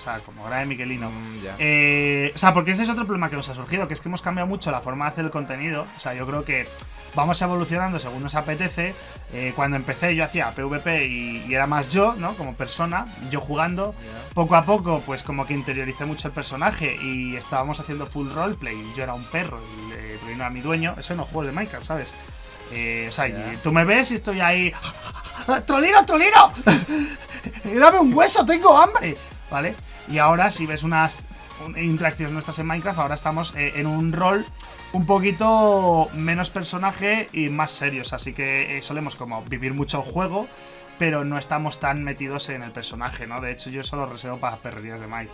O 0.06 0.08
sea, 0.08 0.20
como 0.20 0.48
de 0.48 0.64
Miquelino. 0.66 1.10
Mm. 1.10 1.46
Eh, 1.58 2.30
o 2.32 2.38
sea, 2.38 2.54
porque 2.54 2.70
ese 2.70 2.84
es 2.84 2.88
otro 2.88 3.04
problema 3.04 3.28
que 3.28 3.34
nos 3.34 3.48
ha 3.48 3.56
surgido, 3.56 3.88
que 3.88 3.94
es 3.94 4.00
que 4.00 4.08
hemos 4.08 4.22
cambiado 4.22 4.46
mucho 4.46 4.70
la 4.70 4.80
forma 4.80 5.06
de 5.06 5.10
hacer 5.10 5.24
el 5.24 5.32
contenido. 5.32 5.84
O 5.96 6.00
sea, 6.00 6.14
yo 6.14 6.24
creo 6.26 6.44
que 6.44 6.68
vamos 7.16 7.42
evolucionando 7.42 7.98
según 7.98 8.22
nos 8.22 8.36
apetece. 8.36 8.94
Eh, 9.32 9.52
cuando 9.56 9.76
empecé 9.76 10.14
yo 10.14 10.22
hacía 10.22 10.52
PvP 10.52 11.06
y, 11.06 11.44
y 11.48 11.54
era 11.54 11.66
más 11.66 11.88
yo, 11.88 12.14
¿no? 12.14 12.34
Como 12.34 12.54
persona, 12.54 13.06
yo 13.30 13.40
jugando. 13.40 13.96
Poco 14.32 14.54
a 14.54 14.62
poco, 14.62 15.02
pues 15.04 15.24
como 15.24 15.44
que 15.44 15.54
interioricé 15.54 16.04
mucho 16.04 16.28
el 16.28 16.34
personaje 16.34 16.96
y 17.02 17.34
estábamos 17.34 17.80
haciendo 17.80 18.06
full 18.06 18.30
roleplay. 18.30 18.76
Y 18.76 18.96
yo 18.96 19.02
era 19.02 19.14
un 19.14 19.24
perro 19.24 19.58
y 19.60 19.92
eh, 19.92 20.16
Trolino 20.20 20.42
era 20.42 20.50
mi 20.50 20.60
dueño. 20.60 20.94
Eso 20.96 21.14
en 21.14 21.18
los 21.18 21.26
juegos 21.26 21.46
de 21.46 21.52
Minecraft, 21.52 21.84
¿sabes? 21.84 22.08
Eh, 22.70 23.06
o 23.08 23.12
sea, 23.12 23.28
y 23.28 23.58
tú 23.62 23.72
me 23.72 23.84
ves 23.84 24.12
y 24.12 24.14
estoy 24.14 24.40
ahí. 24.40 24.72
¡Trolino, 25.66 26.06
Trolino! 26.06 26.52
¡Dame 27.80 27.98
un 27.98 28.14
hueso! 28.14 28.46
¡Tengo 28.46 28.76
hambre! 28.76 29.16
¿Vale? 29.50 29.74
Y 30.08 30.18
ahora, 30.18 30.50
si 30.50 30.66
ves 30.66 30.82
unas 30.82 31.20
un- 31.64 31.76
interacciones 31.78 32.32
nuestras 32.32 32.58
en 32.58 32.66
Minecraft, 32.66 32.98
ahora 32.98 33.14
estamos 33.14 33.54
eh, 33.56 33.72
en 33.76 33.86
un 33.86 34.12
rol 34.12 34.44
un 34.92 35.04
poquito 35.06 36.08
menos 36.14 36.50
personaje 36.50 37.28
y 37.32 37.48
más 37.48 37.70
serios. 37.70 38.12
Así 38.12 38.32
que 38.32 38.78
eh, 38.78 38.82
solemos 38.82 39.16
como 39.16 39.42
vivir 39.44 39.74
mucho 39.74 40.02
el 40.04 40.10
juego, 40.10 40.46
pero 40.98 41.24
no 41.24 41.38
estamos 41.38 41.80
tan 41.80 42.04
metidos 42.04 42.48
en 42.48 42.62
el 42.62 42.70
personaje, 42.70 43.26
¿no? 43.26 43.40
De 43.40 43.50
hecho, 43.52 43.68
yo 43.70 43.80
eso 43.82 43.96
lo 43.96 44.06
reservo 44.06 44.38
para 44.38 44.56
perrerías 44.58 45.00
de 45.00 45.06
Mike. 45.06 45.30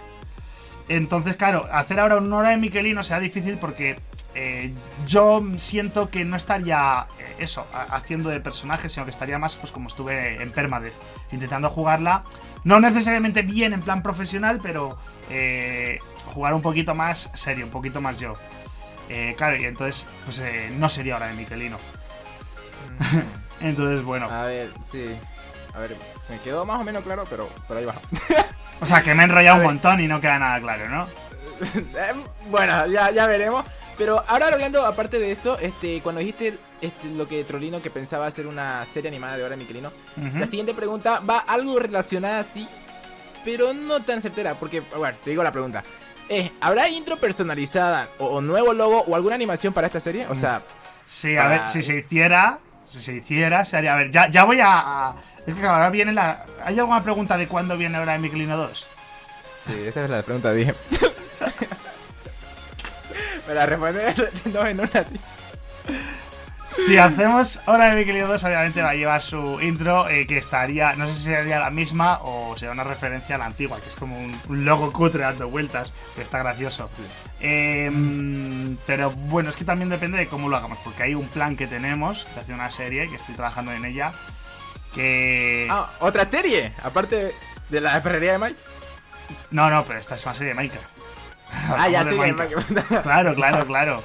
Entonces, 0.88 1.37
claro, 1.37 1.67
hacer 1.73 2.00
ahora 2.00 2.17
un 2.17 2.33
hora 2.33 2.50
de 2.50 2.57
Miquelino 2.57 3.02
será 3.02 3.21
difícil 3.21 3.57
porque 3.59 3.99
eh, 4.35 4.73
yo 5.07 5.43
siento 5.57 6.11
que 6.11 6.25
no 6.25 6.37
estaría 6.37 7.07
eso, 7.38 7.67
ha- 7.73 7.95
haciendo 7.95 8.31
de 8.31 8.41
personaje, 8.41 8.88
sino 8.88 9.05
que 9.05 9.11
estaría 9.11 9.38
más 9.38 9.55
pues 9.57 9.71
como 9.71 9.88
estuve 9.88 10.43
en 10.43 10.50
Permadez, 10.50 10.95
intentando 11.31 11.71
jugarla, 11.71 12.25
no 12.64 12.81
necesariamente 12.81 13.42
bien 13.42 13.73
en 13.73 13.83
plan 13.83 14.02
profesional, 14.02 14.61
pero 14.62 14.99
eh, 15.31 15.99
jugar 16.26 16.54
un 16.54 16.62
poquito 16.62 16.95
más 16.95 17.31
serio, 17.35 17.64
un 17.64 17.71
poquito 17.71 18.00
más 18.00 18.19
yo. 18.21 18.35
Eh, 19.09 19.35
claro, 19.37 19.57
y 19.57 19.64
entonces, 19.64 20.07
pues 20.25 20.38
eh, 20.38 20.71
no 20.76 20.88
sería 20.88 21.16
hora 21.16 21.26
de 21.26 21.35
Miquelino. 21.35 21.78
Entonces, 23.61 24.02
bueno. 24.02 24.28
A 24.31 24.45
ver, 24.45 24.71
sí. 24.90 25.07
A 25.75 25.81
ver, 25.81 25.97
me 26.28 26.38
quedó 26.38 26.64
más 26.64 26.81
o 26.81 26.85
menos 26.85 27.02
claro, 27.04 27.25
pero 27.28 27.49
por 27.69 27.76
ahí 27.76 27.85
va. 27.85 27.95
O 28.81 28.87
sea, 28.87 29.00
que 29.00 29.14
me 29.14 29.23
he 29.23 29.26
enrollado 29.26 29.59
un 29.59 29.64
montón 29.64 30.00
y 30.00 30.09
no 30.09 30.21
queda 30.21 30.40
nada 30.40 30.61
claro, 30.61 30.88
¿no? 30.88 31.07
Eh, 31.62 32.12
bueno, 32.50 32.87
ya, 32.88 33.12
ya 33.12 33.26
veremos. 33.28 33.64
Pero 33.99 34.25
ahora 34.27 34.47
hablando, 34.49 34.85
aparte 34.87 35.19
de 35.19 35.33
eso, 35.33 35.59
este, 35.59 36.01
cuando 36.03 36.21
dijiste 36.21 36.59
este, 36.81 37.09
lo 37.11 37.29
que 37.29 37.45
Trolino 37.45 37.81
que 37.83 37.91
pensaba 37.91 38.27
hacer 38.27 38.47
una 38.47 38.85
serie 38.87 39.09
animada 39.09 39.37
de 39.37 39.45
Hora 39.45 39.57
Miquelino, 39.57 39.93
Ujú. 40.17 40.39
la 40.39 40.47
siguiente 40.47 40.75
pregunta 40.75 41.21
va 41.21 41.39
algo 41.39 41.79
relacionada 41.79 42.41
así, 42.41 42.67
pero 43.45 43.73
no 43.75 44.01
tan 44.01 44.23
certera, 44.23 44.55
porque, 44.55 44.81
bueno, 44.97 45.17
te 45.23 45.31
digo 45.31 45.43
la 45.43 45.53
pregunta. 45.53 45.83
Eh, 46.29 46.51
¿Habrá 46.61 46.89
intro 46.89 47.17
personalizada 47.19 48.09
o, 48.19 48.27
o 48.27 48.41
nuevo 48.41 48.73
logo 48.73 49.03
o 49.07 49.15
alguna 49.15 49.35
animación 49.35 49.73
para 49.75 49.89
esta 49.89 50.01
serie? 50.01 50.27
O 50.29 50.35
sea, 50.35 50.63
Sí, 51.05 51.37
a 51.37 51.43
Para- 51.43 51.51
ver, 51.59 51.69
si 51.69 51.83
se 51.83 51.97
hiciera, 51.99 52.61
si 52.89 53.01
se 53.01 53.13
hiciera, 53.17 53.65
se 53.65 53.77
haría. 53.77 53.93
A 53.93 53.97
ver, 53.97 54.11
ya, 54.11 54.29
ya 54.31 54.45
voy 54.45 54.61
a, 54.61 54.79
a- 55.09 55.15
Es 55.47 55.55
que 55.55 55.67
ahora 55.67 55.91
viene 55.91 56.13
la. 56.13 56.47
¿Hay 56.65 56.79
alguna 56.79 57.03
pregunta 57.03 57.37
de 57.37 57.49
cuándo 57.49 57.77
viene 57.77 57.99
ahora 57.99 58.13
de 58.13 58.21
Miquelino 58.21 58.57
2? 58.57 58.87
sí, 59.67 59.75
esa 59.87 60.05
es 60.05 60.11
la 60.11 60.23
pregunta, 60.23 60.53
dije. 60.53 60.75
Me 63.47 63.55
la 63.55 63.67
respondí 63.67 64.01
dos 64.47 64.67
en 64.67 64.81
una. 64.81 64.89
tío. 64.89 65.21
Si 66.87 66.97
hacemos 66.97 67.61
Hora 67.67 67.91
de 67.91 67.97
Miquelino 67.97 68.29
2, 68.29 68.45
obviamente 68.45 68.81
va 68.81 68.91
a 68.91 68.95
llevar 68.95 69.21
su 69.21 69.61
intro, 69.61 70.09
eh, 70.09 70.27
que 70.27 70.39
estaría, 70.39 70.95
no 70.95 71.07
sé 71.07 71.15
si 71.15 71.23
sería 71.25 71.59
la 71.59 71.71
misma 71.71 72.21
o 72.23 72.57
será 72.57 72.73
una 72.73 72.83
referencia 72.83 73.35
a 73.35 73.39
la 73.39 73.45
antigua, 73.45 73.79
que 73.81 73.91
es 73.91 73.95
como 73.95 74.19
un, 74.19 74.35
un 74.49 74.65
logo 74.65 74.91
cutre 74.91 75.23
dando 75.23 75.49
vueltas, 75.51 75.93
que 76.17 76.23
está 76.23 76.39
gracioso. 76.39 76.89
Eh, 77.41 77.91
mm, 77.93 78.79
pero 78.87 79.11
bueno, 79.11 79.51
es 79.51 79.57
que 79.57 79.65
también 79.65 79.91
depende 79.91 80.17
de 80.17 80.29
cómo 80.29 80.49
lo 80.49 80.57
hagamos, 80.57 80.79
porque 80.83 81.03
hay 81.03 81.15
un 81.15 81.29
plan 81.29 81.57
que 81.57 81.67
tenemos 81.67 82.27
de 82.35 82.41
hacer 82.41 82.55
una 82.55 82.71
serie, 82.71 83.09
que 83.11 83.17
estoy 83.17 83.35
trabajando 83.35 83.73
en 83.73 83.85
ella, 83.85 84.13
que... 84.95 85.69
Ah, 85.71 85.91
otra 86.01 86.27
serie, 86.27 86.73
aparte 86.83 87.35
de 87.69 87.81
la 87.81 88.03
perrería 88.03 88.33
de 88.33 88.39
Mike. 88.39 88.61
No, 89.51 89.69
no, 89.69 89.85
pero 89.85 89.99
esta 89.99 90.15
es 90.15 90.25
una 90.25 90.35
serie 90.35 90.51
de 90.51 90.55
Minecraft. 90.55 91.02
Ah, 91.77 91.89
ya 91.89 92.01
sí. 92.11 92.17
Claro, 93.03 93.35
claro, 93.35 93.67
claro. 93.73 94.03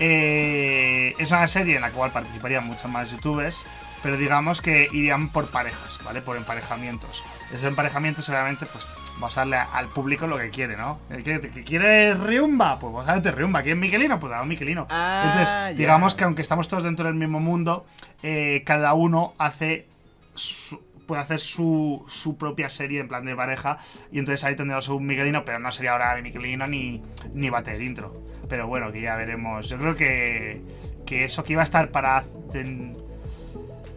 Eh, 0.00 1.14
es 1.18 1.30
una 1.30 1.46
serie 1.46 1.76
en 1.76 1.82
la 1.82 1.90
cual 1.90 2.10
participarían 2.12 2.66
muchos 2.66 2.90
más 2.90 3.10
youtubers, 3.10 3.64
pero 4.02 4.16
digamos 4.16 4.62
que 4.62 4.88
irían 4.92 5.28
por 5.28 5.46
parejas, 5.48 5.98
¿vale? 6.04 6.20
Por 6.22 6.36
emparejamientos. 6.36 7.22
Esos 7.52 7.64
emparejamientos, 7.64 8.28
obviamente, 8.28 8.66
pues 8.66 8.86
vamos 9.14 9.36
a 9.36 9.40
darle 9.40 9.56
al 9.56 9.88
público 9.88 10.26
lo 10.28 10.38
que 10.38 10.50
quiere, 10.50 10.76
¿no? 10.76 10.98
Que 11.08 11.64
quiere 11.64 12.14
Riumba, 12.14 12.78
pues 12.78 12.92
vamos 12.92 13.08
a 13.08 13.12
darte 13.14 13.32
Riumba. 13.32 13.62
¿Quiere 13.62 13.74
Miquelino? 13.74 14.20
Pues 14.20 14.30
damos 14.30 14.46
Miquelino. 14.46 14.86
Ah, 14.90 15.22
Entonces, 15.26 15.76
digamos 15.78 16.14
que 16.14 16.24
aunque 16.24 16.42
estamos 16.42 16.68
todos 16.68 16.84
dentro 16.84 17.06
del 17.06 17.14
mismo 17.14 17.40
mundo, 17.40 17.84
eh, 18.22 18.62
cada 18.64 18.92
uno 18.94 19.34
hace 19.38 19.86
su- 20.34 20.80
puede 21.08 21.22
hacer 21.22 21.40
su, 21.40 22.04
su 22.06 22.36
propia 22.36 22.68
serie 22.70 23.00
en 23.00 23.08
plan 23.08 23.24
de 23.24 23.34
pareja 23.34 23.78
y 24.12 24.18
entonces 24.20 24.44
ahí 24.44 24.54
tendremos 24.54 24.88
un 24.88 25.04
Miguelino, 25.06 25.44
pero 25.44 25.58
no 25.58 25.72
sería 25.72 25.92
ahora 25.92 26.14
de 26.14 26.22
Miguelino 26.22 26.66
ni, 26.68 27.02
ni 27.34 27.50
bater 27.50 27.80
intro. 27.82 28.12
Pero 28.48 28.68
bueno, 28.68 28.92
que 28.92 29.00
ya 29.00 29.16
veremos. 29.16 29.68
Yo 29.68 29.78
creo 29.78 29.96
que, 29.96 30.60
que 31.06 31.24
eso 31.24 31.42
que 31.42 31.54
iba 31.54 31.62
a 31.62 31.64
estar 31.64 31.90
para... 31.90 32.24
en- 32.54 32.96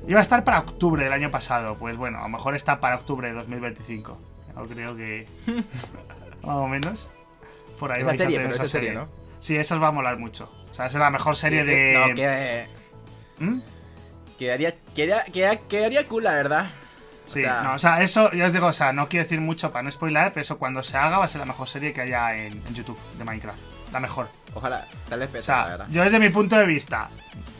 iba 0.07 0.19
a 0.19 0.21
estar 0.21 0.43
para 0.43 0.59
octubre 0.59 1.03
del 1.03 1.13
año 1.13 1.29
pasado, 1.29 1.75
pues 1.77 1.95
bueno, 1.97 2.19
a 2.19 2.23
lo 2.23 2.29
mejor 2.29 2.55
está 2.55 2.79
para 2.79 2.95
octubre 2.95 3.27
de 3.27 3.33
2025. 3.35 4.17
Yo 4.55 4.67
creo 4.67 4.95
que... 4.95 5.27
más 6.43 6.55
o 6.55 6.67
menos. 6.67 7.09
Por 7.77 7.91
ahí 7.91 7.97
Esa 7.99 8.07
vais 8.07 8.19
a 8.21 8.23
serie, 8.23 8.37
tener 8.37 8.51
pero 8.51 8.55
esa 8.55 8.63
esa 8.63 8.71
serie, 8.71 8.93
¿no? 8.93 9.07
Sí, 9.39 9.55
esa 9.57 9.75
os 9.75 9.81
va 9.83 9.87
a 9.87 9.91
molar 9.91 10.17
mucho. 10.17 10.51
O 10.71 10.73
sea, 10.73 10.85
esa 10.87 10.97
es 10.97 11.01
la 11.01 11.09
mejor 11.11 11.35
serie 11.35 11.63
de... 11.65 11.93
No, 12.09 12.15
que, 12.15 12.67
¿Mm? 13.39 13.59
quedaría, 14.39 14.73
quedaría, 14.95 15.23
quedaría, 15.31 15.59
quedaría 15.67 16.07
cool, 16.07 16.23
la 16.23 16.33
verdad. 16.33 16.67
Sí, 17.31 17.39
O 17.39 17.43
sea- 17.43 17.63
no, 17.63 17.73
o 17.73 17.79
sea, 17.79 18.01
eso, 18.01 18.31
ya 18.31 18.45
os 18.45 18.53
digo, 18.53 18.67
o 18.67 18.73
sea, 18.73 18.91
no 18.93 19.07
quiero 19.07 19.23
decir 19.23 19.39
mucho 19.41 19.71
para 19.71 19.83
no 19.83 19.91
spoiler, 19.91 20.29
pero 20.29 20.41
eso 20.41 20.57
cuando 20.57 20.83
se 20.83 20.97
haga 20.97 21.17
va 21.17 21.25
a 21.25 21.27
ser 21.27 21.39
la 21.39 21.45
mejor 21.45 21.67
serie 21.69 21.93
que 21.93 22.01
haya 22.01 22.35
en, 22.35 22.53
en 22.67 22.73
YouTube 22.73 23.00
de 23.17 23.23
Minecraft. 23.23 23.59
La 23.91 24.00
mejor. 24.00 24.29
Ojalá, 24.53 24.88
tal 25.09 25.19
vez 25.19 25.29
O 25.29 25.31
pesa, 25.33 25.57
la 25.57 25.63
sea, 25.63 25.71
verdad. 25.77 25.88
yo 25.91 26.03
desde 26.03 26.19
mi 26.19 26.29
punto 26.29 26.57
de 26.57 26.65
vista, 26.65 27.09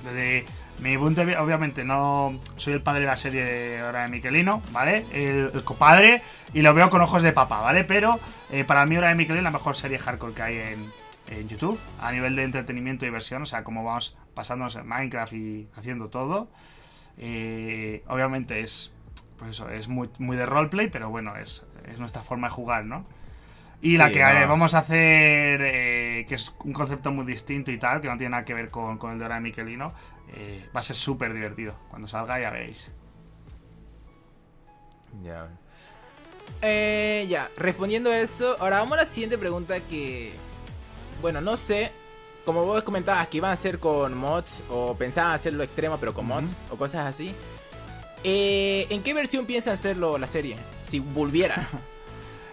desde 0.04 0.46
mi 0.80 0.98
punto 0.98 1.22
de 1.22 1.28
vista, 1.28 1.44
obviamente 1.44 1.84
no 1.84 2.40
soy 2.58 2.74
el 2.74 2.82
padre 2.82 3.02
de 3.02 3.06
la 3.08 3.18
serie 3.18 3.44
de 3.44 3.84
Hora 3.84 4.04
de 4.04 4.08
Miquelino, 4.10 4.62
¿vale? 4.72 5.06
El, 5.14 5.52
el 5.54 5.64
copadre, 5.64 6.22
y 6.54 6.62
lo 6.62 6.74
veo 6.74 6.90
con 6.90 7.02
ojos 7.02 7.22
de 7.24 7.34
papá, 7.34 7.62
¿vale? 7.62 7.84
Pero 7.84 8.20
eh, 8.50 8.64
para 8.64 8.86
mí 8.86 8.98
Hora 8.98 9.10
de 9.10 9.16
Miquelino 9.16 9.40
es 9.40 9.44
la 9.44 9.52
mejor 9.52 9.76
serie 9.76 10.00
hardcore 10.00 10.34
que 10.34 10.42
hay 10.42 10.58
en, 10.58 10.92
en 11.38 11.48
YouTube, 11.50 11.80
a 12.02 12.12
nivel 12.12 12.36
de 12.36 12.44
entretenimiento 12.44 13.06
y 13.06 13.10
diversión, 13.10 13.42
o 13.44 13.46
sea, 13.46 13.64
como 13.64 13.84
vamos 13.84 14.18
pasándonos 14.34 14.76
en 14.78 14.88
Minecraft 14.88 15.34
y 15.34 15.68
haciendo 15.78 16.08
todo. 16.10 16.50
Eh, 17.18 18.04
obviamente 18.08 18.62
es, 18.62 18.94
pues 19.42 19.56
eso, 19.56 19.70
es 19.70 19.88
muy, 19.88 20.08
muy 20.20 20.38
de 20.38 20.46
roleplay, 20.46 20.88
pero 20.88 21.10
bueno, 21.10 21.36
es, 21.36 21.66
es 21.90 21.98
nuestra 21.98 22.22
forma 22.22 22.48
de 22.48 22.54
jugar, 22.54 22.86
¿no? 22.86 23.08
Y 23.82 23.98
la 23.98 24.10
Sí, 24.10 24.14
que 24.14 24.20
no. 24.20 24.30
eh, 24.30 24.46
vamos 24.46 24.76
a 24.76 24.80
hacer, 24.80 25.62
eh, 25.64 26.26
que 26.30 26.36
es 26.36 26.56
un 26.64 26.74
concepto 26.74 27.12
muy 27.12 27.26
distinto 27.26 27.72
y 27.72 27.80
tal, 27.80 28.02
que 28.02 28.08
no 28.08 28.18
tiene 28.18 28.30
nada 28.30 28.46
que 28.46 28.54
ver 28.54 28.70
con, 28.70 29.00
con 29.00 29.14
el 29.14 29.18
de 29.18 29.26
Hora 29.26 29.36
de 29.36 29.42
Miquelino, 29.42 29.94
eh, 30.36 30.70
va 30.76 30.82
a 30.82 30.84
ser 30.84 30.96
súper 30.96 31.34
divertido. 31.34 31.74
Cuando 31.90 32.08
salga 32.08 32.40
ya 32.40 32.52
veréis. 32.52 32.92
Ya. 35.24 35.48
Eh, 36.62 37.26
ya, 37.28 37.50
respondiendo 37.58 38.12
a 38.12 38.20
eso, 38.20 38.58
ahora 38.60 38.78
vamos 38.78 38.94
a 39.00 39.02
la 39.02 39.08
siguiente 39.08 39.40
pregunta 39.40 39.80
que... 39.80 40.34
Bueno, 41.20 41.42
no 41.42 41.58
sé, 41.58 41.92
como 42.46 42.64
vos 42.64 42.84
comentabas 42.84 43.28
que 43.28 43.38
iban 43.38 43.50
a 43.50 43.54
hacer 43.54 43.80
con 43.80 44.16
mods 44.16 44.64
o 44.70 44.96
pensaban 44.96 45.34
hacerlo 45.34 45.64
extremo 45.64 45.98
pero 45.98 46.14
con 46.14 46.28
mods 46.28 46.54
o 46.70 46.76
cosas 46.76 47.08
así. 47.08 47.34
Eh, 48.24 48.88
¿En 48.90 49.04
qué 49.04 49.14
versión 49.14 49.46
piensan 49.46 49.74
hacerlo 49.74 50.18
la 50.18 50.28
serie? 50.28 50.56
Si 50.88 51.00
volviera. 51.00 51.68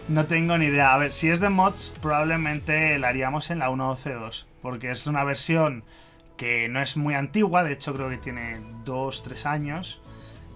No 0.07 0.25
tengo 0.25 0.57
ni 0.57 0.65
idea. 0.65 0.95
A 0.95 0.97
ver, 0.97 1.13
si 1.13 1.29
es 1.29 1.39
de 1.39 1.49
mods, 1.49 1.93
probablemente 2.01 2.97
la 2.97 3.09
haríamos 3.09 3.51
en 3.51 3.59
la 3.59 3.69
1.12.2. 3.69 4.45
Porque 4.63 4.89
es 4.89 5.05
una 5.05 5.23
versión 5.23 5.83
que 6.35 6.67
no 6.67 6.81
es 6.81 6.97
muy 6.97 7.13
antigua. 7.13 7.63
De 7.63 7.73
hecho, 7.73 7.93
creo 7.93 8.09
que 8.09 8.17
tiene 8.17 8.59
2-3 8.85 9.45
años. 9.45 10.01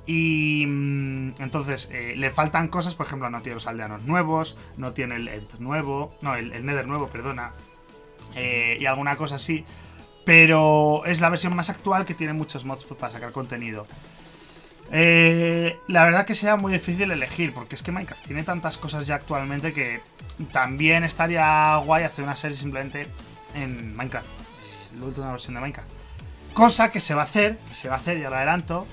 Y 0.08 0.66
mm, 0.68 1.36
entonces 1.38 1.88
eh, 1.94 2.16
le 2.18 2.32
faltan 2.32 2.68
cosas. 2.68 2.96
Por 2.96 3.06
ejemplo, 3.06 3.30
no 3.30 3.44
tiene 3.44 3.54
los 3.54 3.68
aldeanos 3.68 4.02
nuevos. 4.02 4.58
No 4.78 4.94
tiene 4.94 5.18
el 5.18 5.48
nuevo. 5.60 6.16
No, 6.24 6.34
el, 6.34 6.66
Nether 6.66 6.88
nuevo, 6.88 7.10
perdona. 7.10 7.52
eh, 8.34 8.78
y 8.80 8.88
alguna 8.88 9.18
cosa 9.18 9.36
así. 9.36 9.66
Pero 10.26 11.06
es 11.06 11.22
la 11.22 11.30
versión 11.30 11.56
más 11.56 11.70
actual 11.70 12.06
que 12.08 12.16
tiene 12.16 12.34
muchos 12.34 12.66
mods 12.66 12.86
para 12.86 13.14
sacar 13.14 13.32
contenido. 13.32 13.86
Eh, 14.92 15.80
la 15.88 16.04
verdad 16.04 16.26
que 16.26 16.36
sería 16.36 16.56
muy 16.56 16.74
difícil 16.74 17.10
elegir, 17.12 17.54
porque 17.54 17.76
es 17.76 17.82
que 17.82 17.92
Minecraft 17.92 18.26
tiene 18.26 18.44
tantas 18.44 18.78
cosas 18.78 19.08
ya 19.08 19.16
actualmente 19.16 19.74
que 19.74 20.02
también 20.52 21.04
estaría 21.04 21.78
guay 21.78 22.04
hacer 22.04 22.24
una 22.24 22.36
serie 22.36 22.58
simplemente 22.58 23.08
en 23.56 23.96
Minecraft, 23.96 24.28
eh, 24.28 24.98
la 25.00 25.06
última 25.06 25.32
versión 25.32 25.56
de 25.56 25.62
Minecraft. 25.62 25.90
Cosa 26.54 26.92
que 26.92 27.00
se 27.00 27.16
va 27.16 27.22
a 27.22 27.26
hacer, 27.26 27.58
se 27.72 27.90
va 27.90 27.96
a 27.96 27.98
hacer, 27.98 28.20
ya 28.20 28.30
lo 28.30 28.36
adelanto, 28.36 28.86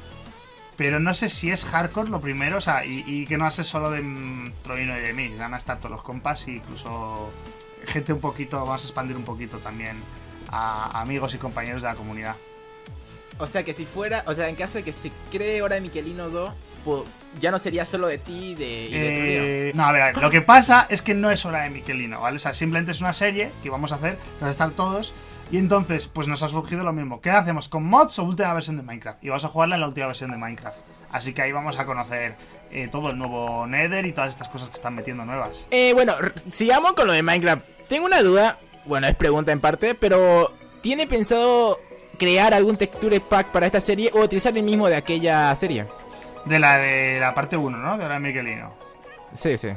pero 0.77 0.99
no 0.99 1.13
sé 1.13 1.29
si 1.29 1.51
es 1.51 1.65
hardcore 1.67 2.09
lo 2.09 2.21
primero, 2.23 2.57
o 2.57 2.61
sea, 2.63 2.87
y, 2.87 3.27
que 3.27 3.37
no 3.37 3.45
va 3.45 3.49
a 3.49 3.53
ser 3.53 3.67
solo 3.67 3.91
de 3.91 4.01
mm, 4.01 4.53
Troino 4.63 4.97
y 4.97 5.01
de 5.01 5.13
mí, 5.13 5.29
van 5.39 5.53
a 5.53 5.59
estar 5.59 5.77
todos 5.79 5.91
los 5.91 6.03
compas 6.03 6.47
e 6.49 6.53
incluso 6.53 7.31
gente 7.87 8.15
un 8.15 8.21
poquito, 8.21 8.59
vamos 8.65 8.83
a 8.83 8.87
expandir 8.87 9.17
un 9.17 9.25
poquito 9.25 9.59
también 9.59 9.97
a 10.49 10.99
amigos 11.01 11.35
y 11.35 11.39
compañeros 11.39 11.83
de 11.83 11.89
la 11.89 11.95
comunidad. 11.95 12.37
O 13.41 13.47
sea 13.47 13.65
que 13.65 13.75
si 13.75 13.87
fuera, 13.87 14.23
o 14.27 14.35
sea, 14.35 14.49
en 14.49 14.55
caso 14.55 14.79
de 14.79 14.85
que 14.85 14.93
se 14.93 15.11
cree 15.31 15.63
Hora 15.63 15.75
de 15.75 15.81
Miquelino 15.81 16.29
2, 16.31 16.53
pues, 16.85 17.03
ya 17.41 17.51
no 17.51 17.59
sería 17.59 17.85
solo 17.85 18.07
de 18.07 18.19
ti 18.19 18.51
y 18.51 18.55
de, 18.55 18.85
y 18.85 18.93
de. 18.93 19.69
Eh, 19.69 19.73
no, 19.75 19.85
a 19.85 19.93
ver, 19.93 20.03
a 20.03 20.05
ver, 20.07 20.19
lo 20.19 20.31
que 20.31 20.41
pasa 20.41 20.87
es 20.89 21.03
que 21.03 21.15
no 21.15 21.31
es 21.31 21.45
hora 21.45 21.63
de 21.63 21.71
Miquelino, 21.71 22.21
¿vale? 22.21 22.37
O 22.37 22.39
sea, 22.39 22.55
simplemente 22.55 22.93
es 22.93 23.01
una 23.01 23.13
serie 23.13 23.51
que 23.63 23.71
vamos 23.71 23.93
a 23.93 23.97
hacer, 23.97 24.17
vamos 24.35 24.49
a 24.49 24.51
estar 24.51 24.71
todos. 24.71 25.13
Y 25.53 25.59
entonces, 25.59 26.07
pues 26.07 26.29
nos 26.29 26.45
ha 26.45 26.49
surgido 26.49 26.85
lo 26.85 26.93
mismo. 26.93 27.21
¿Qué 27.21 27.31
hacemos? 27.31 27.69
¿Con 27.69 27.85
mods 27.85 28.21
o 28.21 28.25
última 28.25 28.55
versión 28.55 28.77
de 28.77 28.83
Minecraft? 28.85 29.25
Y 29.25 29.31
vamos 29.31 29.45
a 29.45 29.49
jugarla 29.49 29.75
en 29.75 29.81
la 29.81 29.89
última 29.89 30.07
versión 30.07 30.31
de 30.31 30.37
Minecraft. 30.37 30.79
Así 31.11 31.33
que 31.33 31.43
ahí 31.43 31.51
vamos 31.51 31.77
a 31.77 31.87
conocer 31.87 32.37
eh, 32.71 32.89
todo 32.91 33.11
el 33.11 33.19
nuevo 33.19 33.67
Nether 33.67 34.07
y 34.07 34.13
todas 34.13 34.31
estas 34.31 34.49
cosas 34.49 34.69
que 34.69 34.77
están 34.77 34.95
metiendo 34.95 35.25
nuevas. 35.25 35.67
Eh, 35.73 35.93
bueno, 35.93 36.15
sigamos 36.53 36.93
con 36.93 37.09
lo 37.09 37.13
de 37.13 37.25
Minecraft. 37.25 37.65
Tengo 37.89 38.07
una 38.07 38.23
duda, 38.23 38.61
bueno, 38.87 39.09
es 39.09 39.17
pregunta 39.17 39.51
en 39.51 39.61
parte, 39.61 39.97
pero 39.97 40.55
¿tiene 40.83 41.09
pensado 41.09 41.81
crear 42.21 42.55
algún 42.55 42.77
texture 42.77 43.19
pack 43.19 43.49
para 43.49 43.67
esta 43.67 43.81
serie 43.81 44.12
o 44.15 44.21
utilizar 44.21 44.57
el 44.57 44.62
mismo 44.62 44.87
de 44.89 44.95
aquella 44.95 45.57
serie? 45.57 45.87
De 46.45 46.59
la 46.61 46.79
de 46.79 47.19
la 47.19 47.35
parte 47.35 47.57
1, 47.57 47.77
¿no? 47.77 47.99
De 47.99 48.05
hora 48.05 48.15
de 48.15 48.21
Miquelino. 48.21 48.73
Sí, 49.35 49.59
sí. 49.59 49.69